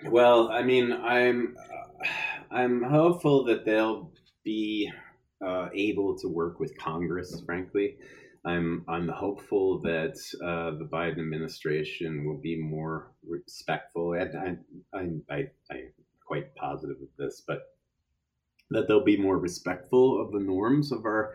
Well, 0.07 0.51
I 0.51 0.63
mean, 0.63 0.93
I'm 0.93 1.57
uh, 1.59 2.07
I'm 2.51 2.83
hopeful 2.83 3.45
that 3.45 3.65
they'll 3.65 4.13
be 4.45 4.91
uh, 5.45 5.69
able 5.75 6.17
to 6.19 6.29
work 6.29 6.61
with 6.61 6.77
Congress. 6.79 7.41
Frankly, 7.47 7.97
I'm 8.45 8.85
I'm 8.89 9.09
hopeful 9.09 9.81
that 9.83 10.17
uh, 10.45 10.77
the 10.79 10.89
Biden 10.93 11.19
administration 11.19 12.27
will 12.27 12.37
be 12.37 12.61
more 12.61 13.13
respectful, 13.27 14.13
and 14.13 14.37
I, 14.37 14.99
I, 14.99 15.35
I, 15.35 15.37
I'm 15.71 15.93
quite 16.27 16.55
positive 16.55 16.97
of 17.01 17.09
this, 17.19 17.43
but 17.47 17.63
that 18.71 18.87
they'll 18.87 19.05
be 19.05 19.17
more 19.17 19.39
respectful 19.39 20.21
of 20.21 20.33
the 20.33 20.45
norms 20.45 20.93
of 20.93 21.05
our 21.05 21.35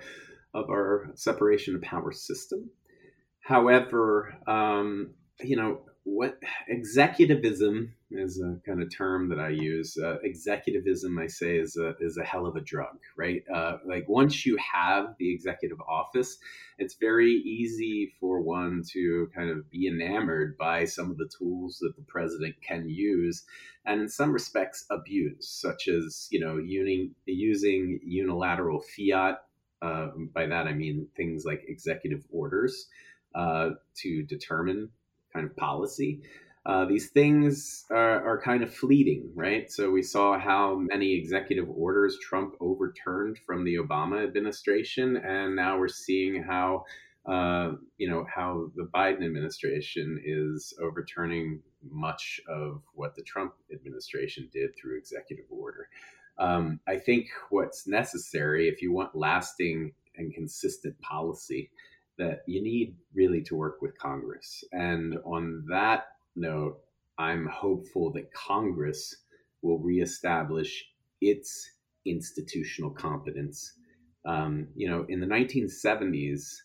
of 0.54 0.70
our 0.70 1.12
separation 1.16 1.76
of 1.76 1.82
power 1.82 2.12
system. 2.12 2.70
However, 3.42 4.36
um, 4.48 5.14
you 5.42 5.56
know, 5.56 5.82
what 6.10 6.40
executivism 6.72 7.90
is 8.12 8.42
a 8.42 8.60
kind 8.66 8.82
of 8.82 8.94
term 8.96 9.30
that 9.30 9.40
I 9.40 9.50
use. 9.50 9.96
Uh, 9.98 10.18
executivism, 10.26 11.22
I 11.22 11.28
say, 11.28 11.58
is 11.58 11.78
a 11.78 11.94
is 12.00 12.18
a 12.18 12.24
hell 12.24 12.46
of 12.46 12.56
a 12.56 12.62
drug, 12.62 12.98
right? 13.16 13.44
Uh, 13.54 13.78
like 13.86 14.10
once 14.10 14.46
you 14.46 14.58
have 14.58 15.16
the 15.20 15.32
executive 15.32 15.80
office, 15.82 16.38
it's 16.78 16.96
very 16.96 17.32
easy 17.32 18.14
for 18.20 18.42
one 18.42 18.84
to 18.92 19.30
kind 19.36 19.50
of 19.50 19.70
be 19.70 19.88
enamored 19.88 20.58
by 20.58 20.86
some 20.86 21.12
of 21.12 21.18
the 21.18 21.30
tools 21.38 21.78
that 21.82 21.96
the 21.96 22.04
president 22.04 22.56
can 22.62 22.90
use, 22.90 23.44
and 23.86 24.02
in 24.02 24.10
some 24.10 24.32
respects 24.32 24.86
abuse, 24.90 25.48
such 25.48 25.88
as 25.88 26.28
you 26.32 26.40
know 26.40 26.58
using 26.58 27.14
using 27.26 28.00
unilateral 28.04 28.82
fiat. 28.82 29.38
Uh, 29.82 30.08
by 30.34 30.46
that 30.46 30.68
I 30.68 30.74
mean 30.74 31.08
things 31.16 31.46
like 31.46 31.64
executive 31.68 32.24
orders 32.30 32.88
uh, 33.34 33.70
to 33.96 34.24
determine 34.24 34.90
kind 35.34 35.46
of 35.46 35.56
policy. 35.56 36.22
Uh, 36.66 36.86
these 36.86 37.10
things 37.10 37.86
are, 37.90 38.24
are, 38.24 38.42
kind 38.42 38.62
of 38.64 38.74
fleeting, 38.74 39.32
right? 39.34 39.72
So 39.72 39.90
we 39.90 40.04
saw 40.04 40.38
how 40.38 40.76
many 40.76 41.16
executive 41.16 41.68
orders 41.70 42.18
Trump 42.22 42.56
overturned 42.60 43.40
from 43.46 43.64
the 43.64 43.76
Obama 43.76 44.24
administration, 44.24 45.18
and 45.18 45.56
now 45.56 45.80
we're 45.80 45.88
seeing 45.88 46.44
how, 46.44 46.84
uh, 47.26 47.72
you 47.98 48.10
know, 48.10 48.26
how 48.34 48.72
the 48.76 48.90
Biden 48.94 49.26
administration 49.26 50.22
is 50.24 50.74
overturning 50.82 51.62
much 51.90 52.42
of 52.48 52.82
what 52.94 53.16
the 53.16 53.24
Trump 53.24 53.54
administration 53.74 54.50
did 54.52 54.76
through 54.76 54.98
executive 54.98 55.46
order. 55.50 55.88
Um, 56.38 56.82
I 56.88 56.98
think 56.98 57.30
what's 57.50 57.88
necessary 57.88 58.68
if 58.68 58.82
you 58.82 58.92
want 58.92 59.16
lasting 59.16 59.94
and 60.18 60.34
consistent 60.34 61.00
policy 61.02 61.72
that 62.20 62.44
you 62.46 62.62
need 62.62 62.96
really 63.16 63.42
to 63.42 63.56
work 63.56 63.82
with 63.82 63.98
Congress. 63.98 64.64
And 64.72 65.18
on 65.26 65.66
that 65.70 66.08
note, 66.36 66.78
I'm 67.18 67.48
hopeful 67.48 68.12
that 68.14 68.32
Congress 68.34 69.16
will 69.62 69.80
reestablish 69.80 70.86
its 71.22 71.72
institutional 72.06 72.92
competence. 72.92 73.74
Um, 74.26 74.68
you 74.76 74.90
know, 74.90 75.06
in 75.10 75.20
the 75.20 75.26
1970s, 75.26 76.56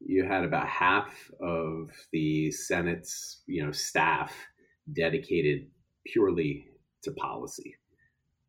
you 0.00 0.24
had 0.24 0.44
about 0.44 0.68
half 0.68 1.30
of 1.40 1.90
the 2.12 2.50
Senate's, 2.50 3.42
you 3.46 3.64
know, 3.64 3.72
staff 3.72 4.34
dedicated 4.92 5.66
purely 6.04 6.66
to 7.02 7.12
policy. 7.12 7.74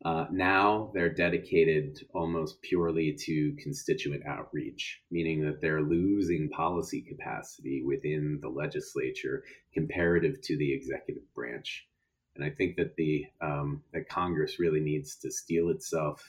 Uh, 0.04 0.26
now 0.32 0.90
they're 0.96 1.14
dedicated 1.14 2.00
almost 2.14 2.62
purely 2.64 3.14
to 3.14 3.56
constituent 3.60 4.26
outreach, 4.26 5.02
meaning 5.12 5.46
that 5.46 5.62
they're 5.62 5.82
losing 5.82 6.50
policy 6.50 7.02
capacity 7.02 7.84
within 7.84 8.40
the 8.42 8.50
legislature 8.50 9.44
comparative 9.74 10.42
to 10.42 10.58
the 10.58 10.74
executive 10.74 11.24
branch. 11.36 11.88
And 12.36 12.44
I 12.44 12.50
think 12.50 12.78
that 12.78 12.96
the 12.96 13.26
um, 13.42 13.84
that 13.94 14.10
Congress 14.10 14.60
really 14.60 14.80
needs 14.80 15.16
to 15.18 15.30
steel 15.30 15.70
itself 15.70 16.24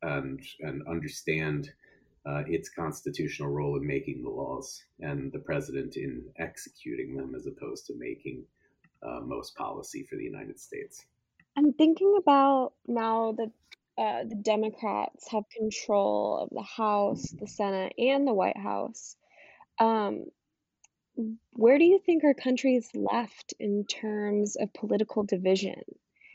and 0.00 0.40
and 0.60 0.86
understand 0.88 1.70
uh, 2.24 2.44
its 2.46 2.70
constitutional 2.70 3.50
role 3.50 3.76
in 3.76 3.86
making 3.86 4.22
the 4.22 4.30
laws 4.30 4.82
and 5.00 5.30
the 5.32 5.38
president 5.38 5.96
in 5.96 6.24
executing 6.38 7.16
them, 7.16 7.34
as 7.34 7.46
opposed 7.46 7.86
to 7.86 7.94
making 7.98 8.44
uh, 9.02 9.20
most 9.20 9.54
policy 9.56 10.06
for 10.08 10.16
the 10.16 10.24
United 10.24 10.58
States. 10.58 11.04
I'm 11.56 11.72
thinking 11.72 12.16
about 12.18 12.72
now 12.86 13.32
that 13.32 13.50
uh, 13.98 14.24
the 14.24 14.36
Democrats 14.36 15.28
have 15.30 15.44
control 15.54 16.38
of 16.38 16.50
the 16.50 16.62
House, 16.62 17.28
the 17.38 17.46
Senate, 17.46 17.92
and 17.98 18.26
the 18.26 18.32
White 18.32 18.56
House. 18.56 19.16
Um, 19.78 20.26
where 21.52 21.78
do 21.78 21.84
you 21.84 21.98
think 22.04 22.24
our 22.24 22.34
country 22.34 22.76
is 22.76 22.88
left 22.94 23.52
in 23.58 23.84
terms 23.84 24.56
of 24.56 24.72
political 24.72 25.24
division? 25.24 25.82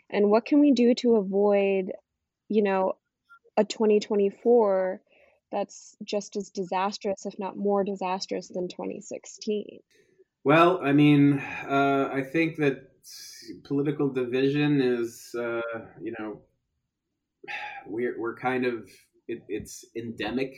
And 0.10 0.30
what 0.30 0.46
can 0.46 0.60
we 0.60 0.74
do 0.74 0.94
to 0.96 1.16
avoid, 1.16 1.92
you 2.50 2.62
know, 2.62 2.94
a 3.58 3.64
2024 3.64 5.02
that's 5.52 5.96
just 6.04 6.36
as 6.36 6.50
disastrous, 6.50 7.26
if 7.26 7.40
not 7.40 7.58
more 7.58 7.84
disastrous, 7.84 8.50
than 8.50 8.68
2016? 8.68 9.80
Well, 10.44 10.80
I 10.84 10.92
mean, 10.92 11.40
uh, 11.68 12.10
I 12.14 12.22
think 12.22 12.58
that 12.58 12.92
political 13.64 14.10
division 14.10 14.82
is, 14.82 15.34
uh, 15.38 15.62
you 16.02 16.14
know, 16.20 16.42
we're 17.86 18.20
we're 18.20 18.36
kind 18.36 18.66
of 18.66 18.90
it, 19.28 19.44
it's 19.48 19.86
endemic 19.96 20.54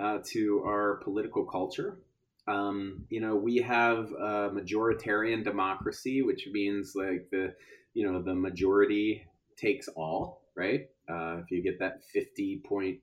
uh, 0.00 0.18
to 0.26 0.62
our 0.66 1.00
political 1.04 1.44
culture. 1.44 2.00
Um, 2.48 3.04
you 3.10 3.20
know, 3.20 3.36
we 3.36 3.58
have 3.58 4.10
a 4.12 4.50
majoritarian 4.50 5.44
democracy, 5.44 6.22
which 6.22 6.48
means 6.50 6.92
like 6.94 7.28
the, 7.30 7.54
you 7.94 8.10
know, 8.10 8.22
the 8.22 8.34
majority 8.34 9.26
takes 9.56 9.88
all, 9.88 10.42
right? 10.56 10.88
Uh, 11.08 11.38
if 11.38 11.50
you 11.50 11.62
get 11.62 11.78
that 11.78 12.02
fifty 12.12 12.62
point 12.66 12.98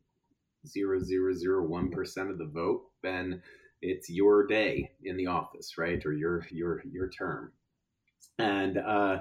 zero 0.65 0.99
zero 0.99 1.33
zero 1.33 1.65
one 1.65 1.89
percent 1.91 2.29
of 2.29 2.37
the 2.37 2.45
vote, 2.45 2.83
then 3.03 3.41
it's 3.81 4.09
your 4.09 4.47
day 4.47 4.91
in 5.03 5.17
the 5.17 5.27
office, 5.27 5.77
right, 5.77 6.03
or 6.05 6.13
your 6.13 6.45
your 6.51 6.81
your 6.91 7.09
term 7.09 7.51
and 8.39 8.77
uh, 8.77 9.19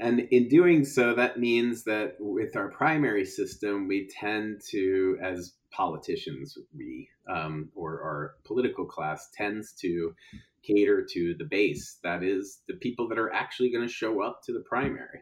and 0.00 0.20
in 0.20 0.48
doing 0.48 0.84
so, 0.84 1.14
that 1.14 1.38
means 1.38 1.84
that 1.84 2.16
with 2.18 2.56
our 2.56 2.68
primary 2.68 3.24
system, 3.24 3.86
we 3.86 4.08
tend 4.08 4.60
to, 4.70 5.16
as 5.22 5.52
politicians, 5.70 6.58
we 6.76 7.08
um, 7.28 7.70
or 7.74 8.02
our 8.02 8.34
political 8.44 8.84
class 8.84 9.30
tends 9.34 9.72
to 9.72 10.14
cater 10.62 11.06
to 11.10 11.34
the 11.38 11.44
base. 11.44 11.98
That 12.02 12.22
is 12.22 12.60
the 12.66 12.74
people 12.74 13.08
that 13.08 13.18
are 13.18 13.32
actually 13.32 13.70
going 13.70 13.86
to 13.86 13.92
show 13.92 14.22
up 14.22 14.42
to 14.44 14.52
the 14.52 14.64
primary. 14.68 15.20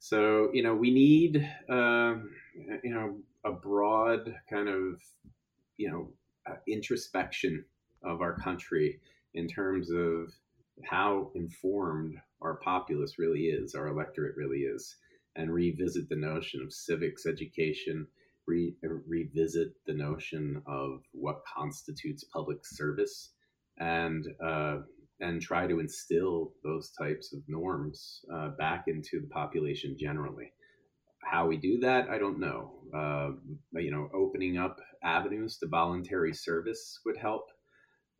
So 0.00 0.50
you 0.52 0.62
know, 0.62 0.74
we 0.74 0.90
need 0.90 1.48
uh, 1.68 2.14
you 2.82 2.94
know 2.94 3.16
a 3.44 3.52
broad 3.52 4.34
kind 4.48 4.68
of 4.68 5.00
you 5.76 5.90
know 5.90 6.08
uh, 6.50 6.56
introspection 6.66 7.64
of 8.02 8.22
our 8.22 8.34
country 8.34 8.98
in 9.34 9.46
terms 9.46 9.90
of 9.90 10.32
how 10.84 11.30
informed 11.34 12.16
our 12.42 12.56
populace 12.56 13.18
really 13.18 13.46
is, 13.46 13.74
our 13.74 13.88
electorate 13.88 14.36
really 14.36 14.60
is, 14.60 14.96
and 15.36 15.52
revisit 15.52 16.08
the 16.08 16.16
notion 16.16 16.62
of 16.62 16.72
civics 16.72 17.26
education, 17.26 18.06
re- 18.46 18.74
revisit 19.06 19.72
the 19.86 19.94
notion 19.94 20.62
of 20.66 21.02
what 21.12 21.42
constitutes 21.56 22.24
public 22.24 22.58
service, 22.64 23.32
and 23.78 24.26
uh, 24.44 24.78
and 25.20 25.42
try 25.42 25.66
to 25.66 25.80
instill 25.80 26.52
those 26.64 26.92
types 26.98 27.32
of 27.34 27.40
norms 27.46 28.24
uh, 28.32 28.48
back 28.58 28.84
into 28.86 29.20
the 29.20 29.28
population 29.28 29.96
generally. 29.98 30.52
How 31.22 31.46
we 31.46 31.58
do 31.58 31.78
that, 31.80 32.08
I 32.08 32.18
don't 32.18 32.40
know. 32.40 32.72
Uh, 32.94 33.30
you 33.78 33.90
know, 33.90 34.08
opening 34.14 34.56
up 34.56 34.80
avenues 35.04 35.58
to 35.58 35.66
voluntary 35.66 36.32
service 36.32 37.00
would 37.04 37.18
help. 37.18 37.44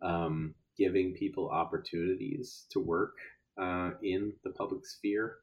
Um, 0.03 0.55
giving 0.79 1.15
people 1.15 1.49
opportunities 1.51 2.67
to 2.71 2.81
work 2.81 3.15
uh, 3.61 3.91
in 4.03 4.33
the 4.45 4.51
public 4.51 4.87
sphere, 4.87 5.37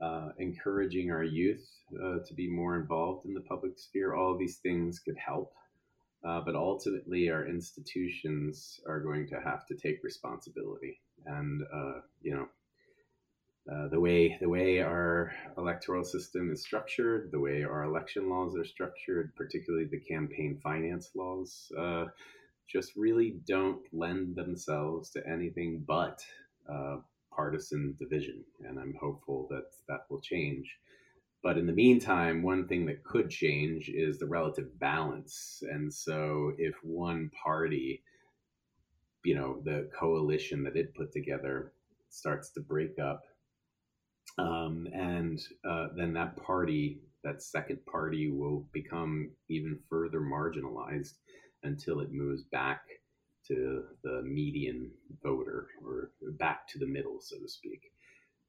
uh, 0.00 0.30
encouraging 0.38 1.10
our 1.10 1.24
youth 1.24 1.68
uh, 2.02 2.18
to 2.26 2.34
be 2.34 2.48
more 2.48 2.76
involved 2.76 3.26
in 3.26 3.34
the 3.34 3.40
public 3.40 3.78
sphere. 3.78 4.14
All 4.14 4.36
these 4.36 4.58
things 4.58 4.98
could 4.98 5.16
help. 5.16 5.52
Uh, 6.24 6.40
but 6.40 6.54
ultimately, 6.54 7.30
our 7.30 7.46
institutions 7.46 8.80
are 8.86 9.00
going 9.00 9.26
to 9.26 9.40
have 9.40 9.66
to 9.66 9.74
take 9.74 10.04
responsibility. 10.04 11.00
And, 11.26 11.62
uh, 11.74 12.00
you 12.20 12.34
know, 12.34 12.48
uh, 13.72 13.88
the 13.88 14.00
way 14.00 14.36
the 14.40 14.48
way 14.48 14.80
our 14.80 15.32
electoral 15.56 16.04
system 16.04 16.52
is 16.52 16.62
structured, 16.62 17.30
the 17.30 17.40
way 17.40 17.62
our 17.62 17.84
election 17.84 18.28
laws 18.28 18.56
are 18.56 18.64
structured, 18.64 19.34
particularly 19.36 19.86
the 19.86 20.00
campaign 20.00 20.58
finance 20.62 21.10
laws, 21.14 21.70
just 22.68 22.92
really 22.96 23.40
don't 23.46 23.82
lend 23.92 24.36
themselves 24.36 25.10
to 25.10 25.26
anything 25.28 25.84
but 25.86 26.22
uh, 26.72 26.96
partisan 27.34 27.96
division. 27.98 28.44
And 28.66 28.78
I'm 28.78 28.94
hopeful 29.00 29.46
that 29.50 29.66
that 29.88 30.02
will 30.10 30.20
change. 30.20 30.78
but 31.42 31.58
in 31.58 31.66
the 31.66 31.72
meantime, 31.72 32.42
one 32.42 32.68
thing 32.68 32.86
that 32.86 33.04
could 33.04 33.30
change 33.30 33.88
is 33.88 34.18
the 34.18 34.26
relative 34.26 34.78
balance. 34.78 35.62
And 35.70 35.92
so 35.92 36.52
if 36.58 36.74
one 36.82 37.30
party, 37.44 38.02
you 39.24 39.34
know, 39.34 39.60
the 39.64 39.88
coalition 39.98 40.62
that 40.64 40.76
it 40.76 40.94
put 40.94 41.12
together 41.12 41.72
starts 42.10 42.50
to 42.50 42.60
break 42.60 42.98
up, 42.98 43.22
um, 44.38 44.88
and 44.94 45.40
uh, 45.64 45.88
then 45.96 46.14
that 46.14 46.36
party, 46.36 47.00
that 47.24 47.42
second 47.42 47.84
party, 47.86 48.30
will 48.30 48.66
become 48.72 49.30
even 49.48 49.78
further 49.88 50.20
marginalized 50.20 51.14
until 51.62 52.00
it 52.00 52.12
moves 52.12 52.42
back 52.42 52.82
to 53.48 53.84
the 54.04 54.22
median 54.22 54.90
voter 55.22 55.68
or 55.84 56.10
back 56.38 56.66
to 56.68 56.78
the 56.78 56.86
middle, 56.86 57.20
so 57.20 57.38
to 57.38 57.48
speak. 57.48 57.92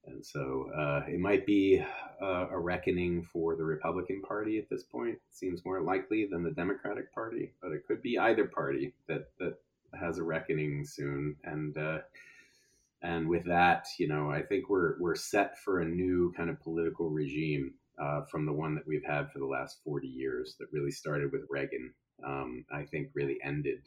And 0.06 0.26
so 0.26 0.69
uh, 0.76 1.04
it 1.08 1.19
might 1.19 1.45
be 1.45 1.84
uh, 2.21 2.47
a 2.52 2.60
reckoning 2.60 3.23
for 3.23 3.56
the 3.56 3.63
Republican 3.63 4.21
Party 4.21 4.58
at 4.58 4.69
this 4.69 4.84
point. 4.84 5.15
It 5.15 5.21
seems 5.32 5.63
more 5.63 5.82
likely 5.82 6.28
than 6.30 6.43
the 6.43 6.52
Democratic 6.52 7.13
Party, 7.13 7.54
but 7.62 7.71
it 7.71 7.88
could 7.88 8.02
be 8.02 8.19
either 8.19 8.45
party 8.45 8.93
that 9.08 9.30
that 9.39 9.56
has 9.97 10.17
a 10.17 10.23
reckoning 10.23 10.86
soon. 10.86 11.38
And 11.45 11.78
uh, 11.78 11.99
and 13.02 13.30
with 13.30 13.45
that, 13.45 13.86
you 13.97 14.08
know, 14.08 14.30
I 14.30 14.41
think 14.41 14.69
we're 14.69 14.99
we're 14.99 15.15
set 15.15 15.58
for 15.60 15.80
a 15.80 15.86
new 15.86 16.34
kind 16.36 16.49
of 16.49 16.62
political 16.62 17.10
regime 17.10 17.73
uh, 17.97 18.23
from 18.23 18.45
the 18.45 18.54
one 18.54 18.76
that 18.76 18.88
we've 18.88 19.06
had 19.06 19.32
for 19.32 19.39
the 19.39 19.45
last 19.45 19.80
forty 19.86 20.08
years. 20.08 20.56
That 20.60 20.73
really 20.73 20.91
started 20.91 21.32
with 21.32 21.47
Reagan. 21.49 21.93
Um, 22.25 22.65
I 22.71 22.83
think 22.83 23.09
really 23.13 23.38
ended 23.43 23.81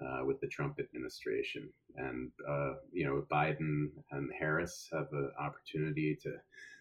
uh, 0.00 0.24
with 0.24 0.40
the 0.40 0.46
Trump 0.46 0.78
administration. 0.78 1.68
And, 1.96 2.30
uh, 2.48 2.74
you 2.92 3.04
know, 3.04 3.24
Biden 3.30 3.88
and 4.10 4.30
Harris 4.38 4.88
have 4.92 5.08
an 5.12 5.32
opportunity 5.38 6.16
to 6.22 6.34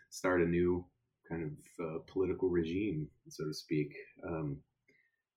start 0.09 0.41
a 0.41 0.45
new 0.45 0.85
kind 1.27 1.43
of 1.43 1.85
uh, 1.85 1.99
political 2.07 2.49
regime, 2.49 3.07
so 3.29 3.45
to 3.45 3.53
speak. 3.53 3.93
Um, 4.25 4.57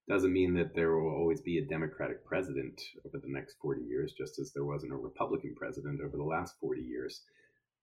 doesn't 0.09 0.33
mean 0.33 0.55
that 0.55 0.75
there 0.75 0.97
will 0.97 1.15
always 1.15 1.41
be 1.41 1.59
a 1.59 1.65
Democratic 1.65 2.25
president 2.25 2.81
over 3.07 3.19
the 3.19 3.33
next 3.33 3.57
40 3.63 3.83
years, 3.83 4.13
just 4.13 4.39
as 4.39 4.53
there 4.53 4.65
wasn't 4.65 4.93
a 4.93 4.97
Republican 4.97 5.55
president 5.55 6.01
over 6.01 6.17
the 6.17 6.23
last 6.23 6.57
40 6.61 6.83
years. 6.83 7.23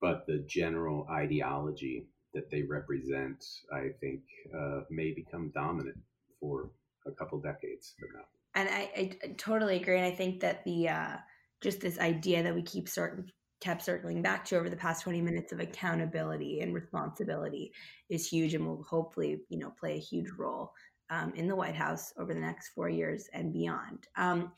But 0.01 0.25
the 0.27 0.39
general 0.39 1.07
ideology 1.09 2.05
that 2.33 2.51
they 2.51 2.63
represent, 2.63 3.43
I 3.73 3.89
think, 4.01 4.21
uh, 4.55 4.81
may 4.89 5.11
become 5.11 5.51
dominant 5.55 5.97
for 6.39 6.69
a 7.07 7.11
couple 7.11 7.39
decades 7.39 7.95
from 7.99 8.09
now 8.15 8.25
and 8.57 8.69
I, 8.69 9.17
I, 9.23 9.27
totally 9.37 9.75
agree. 9.75 9.97
And 9.97 10.05
I 10.05 10.11
think 10.11 10.39
that 10.39 10.63
the 10.65 10.89
uh, 10.89 11.17
just 11.61 11.79
this 11.79 11.99
idea 11.99 12.41
that 12.41 12.55
we 12.55 12.63
keep 12.63 12.89
certain 12.89 13.31
kept 13.59 13.83
circling 13.83 14.21
back 14.21 14.45
to 14.45 14.57
over 14.57 14.69
the 14.69 14.75
past 14.75 15.03
20 15.03 15.21
minutes 15.21 15.51
of 15.51 15.59
accountability 15.59 16.61
and 16.61 16.73
responsibility 16.73 17.71
is 18.09 18.27
huge 18.27 18.53
and 18.53 18.65
will 18.65 18.83
hopefully 18.83 19.41
you 19.49 19.57
know 19.57 19.71
play 19.79 19.95
a 19.95 19.99
huge 19.99 20.29
role 20.37 20.71
um, 21.09 21.33
in 21.35 21.47
the 21.47 21.55
white 21.55 21.75
house 21.75 22.13
over 22.19 22.33
the 22.33 22.39
next 22.39 22.69
four 22.69 22.87
years 22.87 23.27
and 23.33 23.53
beyond 23.53 24.07
um, 24.15 24.51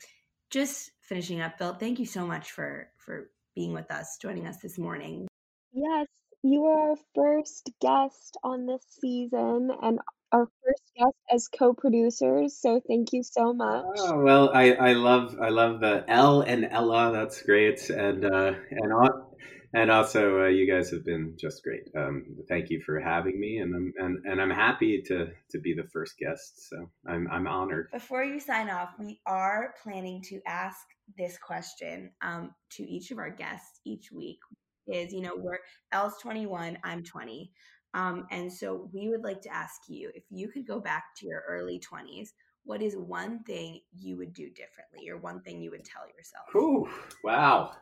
just 0.50 0.90
finishing 1.00 1.40
up 1.40 1.56
bill 1.56 1.72
thank 1.72 1.98
you 1.98 2.04
so 2.04 2.26
much 2.26 2.50
for 2.50 2.88
for 2.98 3.30
being 3.54 3.72
with 3.72 3.90
us 3.90 4.18
joining 4.20 4.46
us 4.46 4.58
this 4.58 4.76
morning 4.76 5.26
yes 5.72 6.06
you 6.42 6.64
are 6.66 6.90
our 6.90 6.96
first 7.14 7.70
guest 7.80 8.36
on 8.44 8.66
this 8.66 8.84
season 9.00 9.70
and 9.80 9.98
our 10.32 10.48
first 10.64 10.82
guest 10.96 11.16
as 11.30 11.48
co-producers. 11.48 12.56
So 12.60 12.80
thank 12.86 13.12
you 13.12 13.22
so 13.22 13.52
much. 13.52 13.84
Oh 13.98 14.22
well, 14.22 14.50
I, 14.54 14.72
I 14.72 14.92
love 14.92 15.36
I 15.40 15.48
love 15.48 15.80
the 15.80 16.04
Elle 16.08 16.42
and 16.42 16.66
Ella. 16.70 17.10
That's 17.12 17.42
great, 17.42 17.90
and 17.90 18.24
uh, 18.24 18.52
and 18.70 18.92
all, 18.92 19.36
and 19.74 19.90
also 19.90 20.42
uh, 20.42 20.48
you 20.48 20.70
guys 20.70 20.90
have 20.90 21.04
been 21.04 21.36
just 21.38 21.62
great. 21.62 21.82
Um, 21.96 22.24
thank 22.48 22.70
you 22.70 22.82
for 22.84 23.00
having 23.00 23.38
me, 23.38 23.58
and 23.58 23.74
I'm 23.74 23.92
and, 23.98 24.18
and 24.26 24.40
I'm 24.40 24.50
happy 24.50 25.02
to 25.06 25.28
to 25.50 25.60
be 25.60 25.74
the 25.74 25.88
first 25.92 26.14
guest. 26.18 26.68
So 26.68 26.90
I'm 27.08 27.28
I'm 27.30 27.46
honored. 27.46 27.88
Before 27.92 28.24
you 28.24 28.40
sign 28.40 28.70
off, 28.70 28.90
we 28.98 29.20
are 29.26 29.74
planning 29.82 30.22
to 30.28 30.40
ask 30.46 30.78
this 31.18 31.38
question 31.38 32.10
um, 32.22 32.54
to 32.72 32.82
each 32.82 33.10
of 33.10 33.18
our 33.18 33.30
guests 33.30 33.80
each 33.84 34.10
week. 34.12 34.38
Is 34.86 35.12
you 35.12 35.22
know 35.22 35.34
we're 35.36 35.58
Elle's 35.92 36.14
21, 36.22 36.78
I'm 36.84 37.04
20. 37.04 37.50
Um, 37.94 38.26
and 38.30 38.52
so 38.52 38.88
we 38.92 39.08
would 39.08 39.24
like 39.24 39.42
to 39.42 39.54
ask 39.54 39.82
you 39.88 40.10
if 40.14 40.24
you 40.30 40.48
could 40.48 40.66
go 40.66 40.80
back 40.80 41.04
to 41.18 41.26
your 41.26 41.42
early 41.48 41.80
20s, 41.80 42.32
what 42.64 42.82
is 42.82 42.96
one 42.96 43.42
thing 43.44 43.80
you 43.98 44.16
would 44.16 44.32
do 44.32 44.48
differently 44.50 45.08
or 45.08 45.16
one 45.16 45.40
thing 45.42 45.60
you 45.60 45.70
would 45.70 45.84
tell 45.84 46.02
yourself? 46.16 46.46
Ooh, 46.54 46.88
wow. 47.24 47.72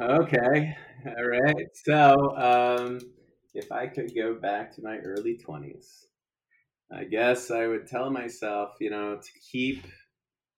Okay. 0.00 0.76
All 1.06 1.24
right. 1.24 1.66
So, 1.84 2.36
um, 2.36 3.00
if 3.54 3.72
I 3.72 3.86
could 3.86 4.14
go 4.14 4.34
back 4.34 4.74
to 4.74 4.82
my 4.82 4.98
early 4.98 5.38
20s, 5.38 6.06
I 6.92 7.04
guess 7.04 7.50
I 7.50 7.66
would 7.66 7.86
tell 7.86 8.10
myself, 8.10 8.70
you 8.80 8.90
know, 8.90 9.16
to 9.16 9.30
keep 9.50 9.86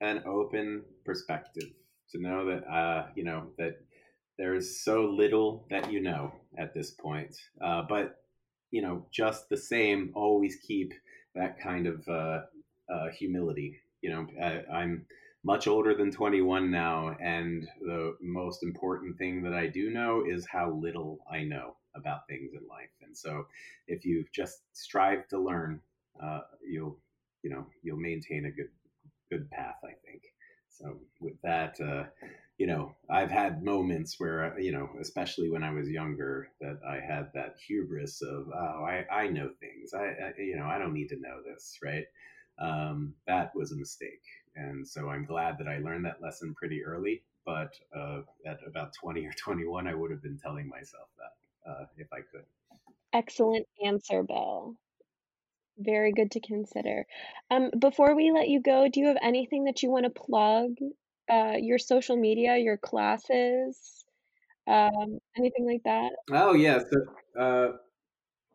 an 0.01 0.22
open 0.27 0.85
perspective, 1.05 1.70
to 2.11 2.20
know 2.20 2.46
that, 2.46 2.66
uh, 2.68 3.07
you 3.14 3.24
know, 3.24 3.48
that 3.59 3.81
there's 4.38 4.83
so 4.83 5.05
little 5.05 5.66
that 5.70 5.90
you 5.90 6.01
know 6.01 6.33
at 6.59 6.74
this 6.74 6.90
point. 6.90 7.37
Uh, 7.61 7.83
but 7.88 8.16
you 8.70 8.83
know, 8.83 9.07
just 9.11 9.48
the 9.48 9.57
same, 9.57 10.12
always 10.14 10.57
keep 10.57 10.92
that 11.35 11.61
kind 11.61 11.87
of 11.87 12.07
uh, 12.09 12.40
uh, 12.92 13.09
humility. 13.11 13.81
You 14.02 14.11
know, 14.11 14.26
I, 14.40 14.83
am 14.83 15.07
much 15.44 15.66
older 15.66 15.94
than 15.94 16.11
21 16.11 16.70
now, 16.70 17.16
and 17.20 17.66
the 17.81 18.16
most 18.20 18.62
important 18.62 19.16
thing 19.18 19.42
that 19.42 19.54
I 19.54 19.66
do 19.66 19.90
know 19.90 20.24
is 20.26 20.46
how 20.50 20.70
little 20.70 21.20
I 21.31 21.42
know 21.42 21.76
about 21.96 22.26
things 22.28 22.52
in 22.52 22.66
life. 22.68 22.90
And 23.02 23.16
so, 23.16 23.46
if 23.87 24.04
you 24.04 24.24
just 24.35 24.61
strive 24.72 25.26
to 25.28 25.38
learn, 25.38 25.81
uh, 26.22 26.40
you'll, 26.66 26.98
you 27.42 27.50
know, 27.50 27.66
you'll 27.83 27.98
maintain 27.98 28.46
a 28.46 28.50
good, 28.50 28.70
good 29.31 29.50
path. 29.50 29.76
I 29.85 29.94
think. 30.04 30.22
So, 30.79 30.99
with 31.21 31.41
that 31.43 31.81
uh, 31.81 32.05
you 32.59 32.67
know, 32.67 32.93
I've 33.09 33.31
had 33.31 33.62
moments 33.62 34.19
where, 34.19 34.53
uh, 34.53 34.59
you 34.59 34.73
know, 34.73 34.91
especially 35.01 35.49
when 35.49 35.62
I 35.62 35.73
was 35.73 35.88
younger, 35.88 36.51
that 36.61 36.81
I 36.87 36.97
had 36.97 37.31
that 37.35 37.55
hubris 37.64 38.21
of, 38.21 38.49
oh, 38.53 38.85
I, 38.85 39.07
I 39.11 39.29
know 39.29 39.51
things. 39.61 39.95
I, 39.95 40.07
I, 40.07 40.33
you 40.38 40.57
know, 40.57 40.67
I 40.67 40.79
don't 40.79 40.93
need 40.93 41.09
to 41.11 41.21
know 41.21 41.41
this, 41.47 41.79
right? 41.83 42.05
Um, 42.61 43.14
that 43.29 43.55
was 43.55 43.71
a 43.71 43.77
mistake. 43.77 44.23
And 44.57 44.87
so 44.87 45.09
I'm 45.09 45.25
glad 45.25 45.57
that 45.59 45.69
I 45.69 45.79
learned 45.79 46.05
that 46.07 46.21
lesson 46.21 46.53
pretty 46.55 46.85
early. 46.85 47.23
But 47.47 47.73
uh, 47.97 48.23
at 48.45 48.59
about 48.67 48.93
20 48.93 49.25
or 49.25 49.33
21, 49.33 49.87
I 49.87 49.95
would 49.95 50.11
have 50.11 50.23
been 50.23 50.38
telling 50.38 50.69
myself 50.69 51.09
that 51.17 51.71
uh, 51.71 51.85
if 51.97 52.09
I 52.12 52.19
could. 52.33 52.45
Excellent 53.12 53.67
answer, 53.87 54.25
Bill. 54.25 54.75
Very 55.79 56.12
good 56.12 56.33
to 56.33 56.41
consider. 56.41 57.07
Um, 57.51 57.71
before 57.79 58.17
we 58.17 58.33
let 58.33 58.49
you 58.49 58.61
go, 58.61 58.88
do 58.88 59.01
you 59.01 59.07
have 59.07 59.17
anything 59.23 59.64
that 59.64 59.83
you 59.83 59.91
want 59.91 60.05
to 60.05 60.11
plug 60.11 60.77
uh, 61.31 61.55
your 61.59 61.79
social 61.79 62.17
media, 62.17 62.57
your 62.57 62.77
classes, 62.77 64.05
um, 64.67 65.21
anything 65.37 65.67
like 65.67 65.83
that? 65.85 66.11
Oh 66.33 66.55
yeah, 66.55 66.81
so 66.81 67.41
uh, 67.41 67.69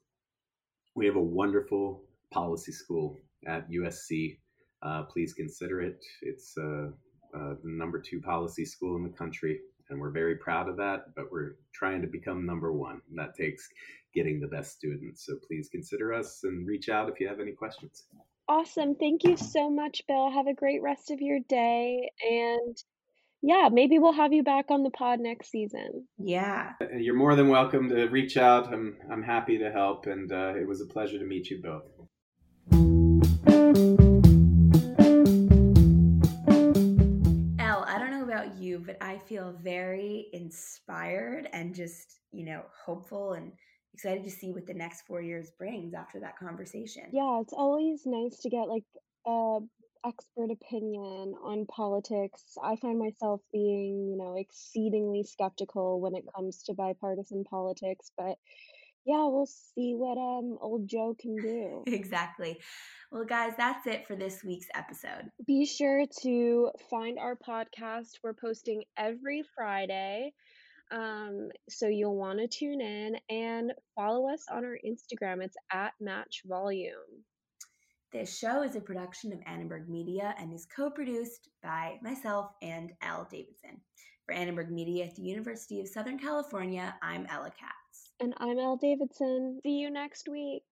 we 0.96 1.06
have 1.06 1.16
a 1.16 1.22
wonderful 1.22 2.04
policy 2.32 2.72
school 2.72 3.18
at 3.48 3.70
USC. 3.70 4.38
Uh, 4.82 5.04
please 5.04 5.34
consider 5.34 5.82
it. 5.82 6.04
It's 6.22 6.56
uh, 6.58 6.88
uh, 7.36 7.54
the 7.64 7.70
number 7.70 8.02
two 8.02 8.20
policy 8.22 8.66
school 8.66 8.96
in 8.96 9.04
the 9.04 9.16
country, 9.18 9.60
and 9.90 10.00
we're 10.00 10.12
very 10.12 10.38
proud 10.38 10.70
of 10.70 10.78
that. 10.78 11.14
But 11.16 11.32
we're 11.32 11.58
trying 11.74 12.02
to 12.02 12.08
become 12.08 12.46
number 12.48 12.74
one, 12.74 13.02
and 13.10 13.20
that 13.20 13.36
takes 13.36 13.68
getting 14.16 14.40
the 14.40 14.48
best 14.48 14.76
students. 14.76 15.26
So 15.26 15.36
please 15.48 15.70
consider 15.70 16.14
us 16.14 16.42
and 16.44 16.68
reach 16.68 16.90
out 16.90 17.10
if 17.10 17.20
you 17.20 17.28
have 17.28 17.40
any 17.40 17.52
questions. 17.52 18.06
Awesome. 18.52 18.96
Thank 18.96 19.26
you 19.26 19.38
so 19.38 19.70
much, 19.70 20.02
Bill. 20.08 20.32
Have 20.32 20.48
a 20.48 20.56
great 20.56 20.82
rest 20.82 21.12
of 21.12 21.22
your 21.22 21.38
day. 21.48 22.10
And 22.28 22.76
yeah, 23.44 23.70
maybe 23.72 24.00
we'll 24.00 24.14
have 24.14 24.34
you 24.34 24.42
back 24.42 24.72
on 24.72 24.82
the 24.82 24.90
pod 24.90 25.20
next 25.20 25.52
season. 25.52 26.08
Yeah. 26.18 26.72
You're 26.98 27.14
more 27.14 27.36
than 27.36 27.50
welcome 27.50 27.90
to 27.90 28.08
reach 28.08 28.38
out. 28.38 28.74
I'm, 28.74 28.98
I'm 29.12 29.22
happy 29.22 29.60
to 29.60 29.72
help. 29.72 30.08
And 30.08 30.32
uh, 30.32 30.56
it 30.60 30.68
was 30.68 30.82
a 30.82 30.88
pleasure 30.88 31.20
to 31.20 31.26
meet 31.26 31.52
you 31.52 31.62
both. 31.62 31.84
Elle, 37.60 37.84
I 37.88 38.00
don't 38.00 38.10
know 38.10 38.24
about 38.24 38.58
you, 38.58 38.80
but 38.84 38.98
I 39.00 39.20
feel 39.20 39.54
very 39.62 40.26
inspired 40.34 41.48
and 41.54 41.76
just, 41.76 42.22
you 42.32 42.46
know, 42.46 42.64
hopeful 42.84 43.34
and 43.34 43.52
excited 43.94 44.24
to 44.24 44.32
see 44.32 44.52
what 44.52 44.66
the 44.66 44.74
next 44.74 45.02
four 45.08 45.22
years 45.22 45.52
brings 45.58 45.94
after 45.94 46.20
that 46.20 46.38
conversation. 46.38 47.04
Yeah, 47.12 47.42
it's 47.42 47.54
always 47.54 48.04
nice 48.06 48.38
to 48.40 48.50
get 48.50 48.68
like 48.68 48.84
a 49.26 49.60
expert 50.06 50.52
opinion 50.52 51.36
on 51.44 51.66
politics. 51.66 52.58
I 52.64 52.76
find 52.78 53.00
myself 53.00 53.42
being, 53.52 54.08
you 54.10 54.18
know, 54.18 54.36
exceedingly 54.38 55.24
skeptical 55.24 56.00
when 56.00 56.16
it 56.16 56.24
comes 56.36 56.64
to 56.64 56.74
bipartisan 56.74 57.44
politics, 57.44 58.12
but 58.18 58.38
yeah, 59.06 59.26
we'll 59.26 59.48
see 59.48 59.94
what 59.96 60.18
um 60.18 60.58
old 60.62 60.88
Joe 60.88 61.16
can 61.20 61.36
do. 61.36 61.84
exactly. 61.88 62.60
Well, 63.12 63.26
guys, 63.26 63.54
that's 63.58 63.88
it 63.88 64.06
for 64.06 64.16
this 64.16 64.44
week's 64.44 64.68
episode. 64.76 65.32
Be 65.48 65.66
sure 65.66 66.06
to 66.22 66.70
find 66.92 67.18
our 67.18 67.36
podcast. 67.36 68.20
We're 68.24 68.34
posting 68.34 68.84
every 68.98 69.44
Friday. 69.56 70.34
Um, 70.92 71.50
so 71.70 71.88
you'll 71.88 72.18
want 72.18 72.40
to 72.40 72.48
tune 72.48 72.82
in 72.82 73.16
and 73.30 73.74
follow 73.96 74.30
us 74.30 74.46
on 74.52 74.66
our 74.66 74.78
Instagram. 74.86 75.44
It's 75.44 75.58
at 75.72 75.94
Match 76.00 76.42
Volume. 76.46 77.24
This 78.12 78.36
show 78.36 78.64
is 78.64 78.76
a 78.76 78.82
production 78.82 79.32
of 79.32 79.40
Annenberg 79.46 79.88
Media 79.88 80.34
and 80.40 80.52
is 80.52 80.66
co 80.66 80.90
produced 80.90 81.50
by 81.62 82.00
myself 82.02 82.52
and 82.64 82.92
Elle 83.04 83.28
Davidson. 83.30 83.80
For 84.26 84.34
Annenberg 84.34 84.72
Media 84.72 85.06
at 85.06 85.16
the 85.16 85.22
University 85.22 85.80
of 85.80 85.88
Southern 85.88 86.18
California, 86.18 86.96
I'm 87.04 87.28
Ella 87.30 87.52
Katz. 87.52 88.12
And 88.20 88.34
I'm 88.38 88.58
Elle 88.58 88.78
Davidson. 88.78 89.60
See 89.64 89.74
you 89.74 89.92
next 89.92 90.28
week. 90.28 90.64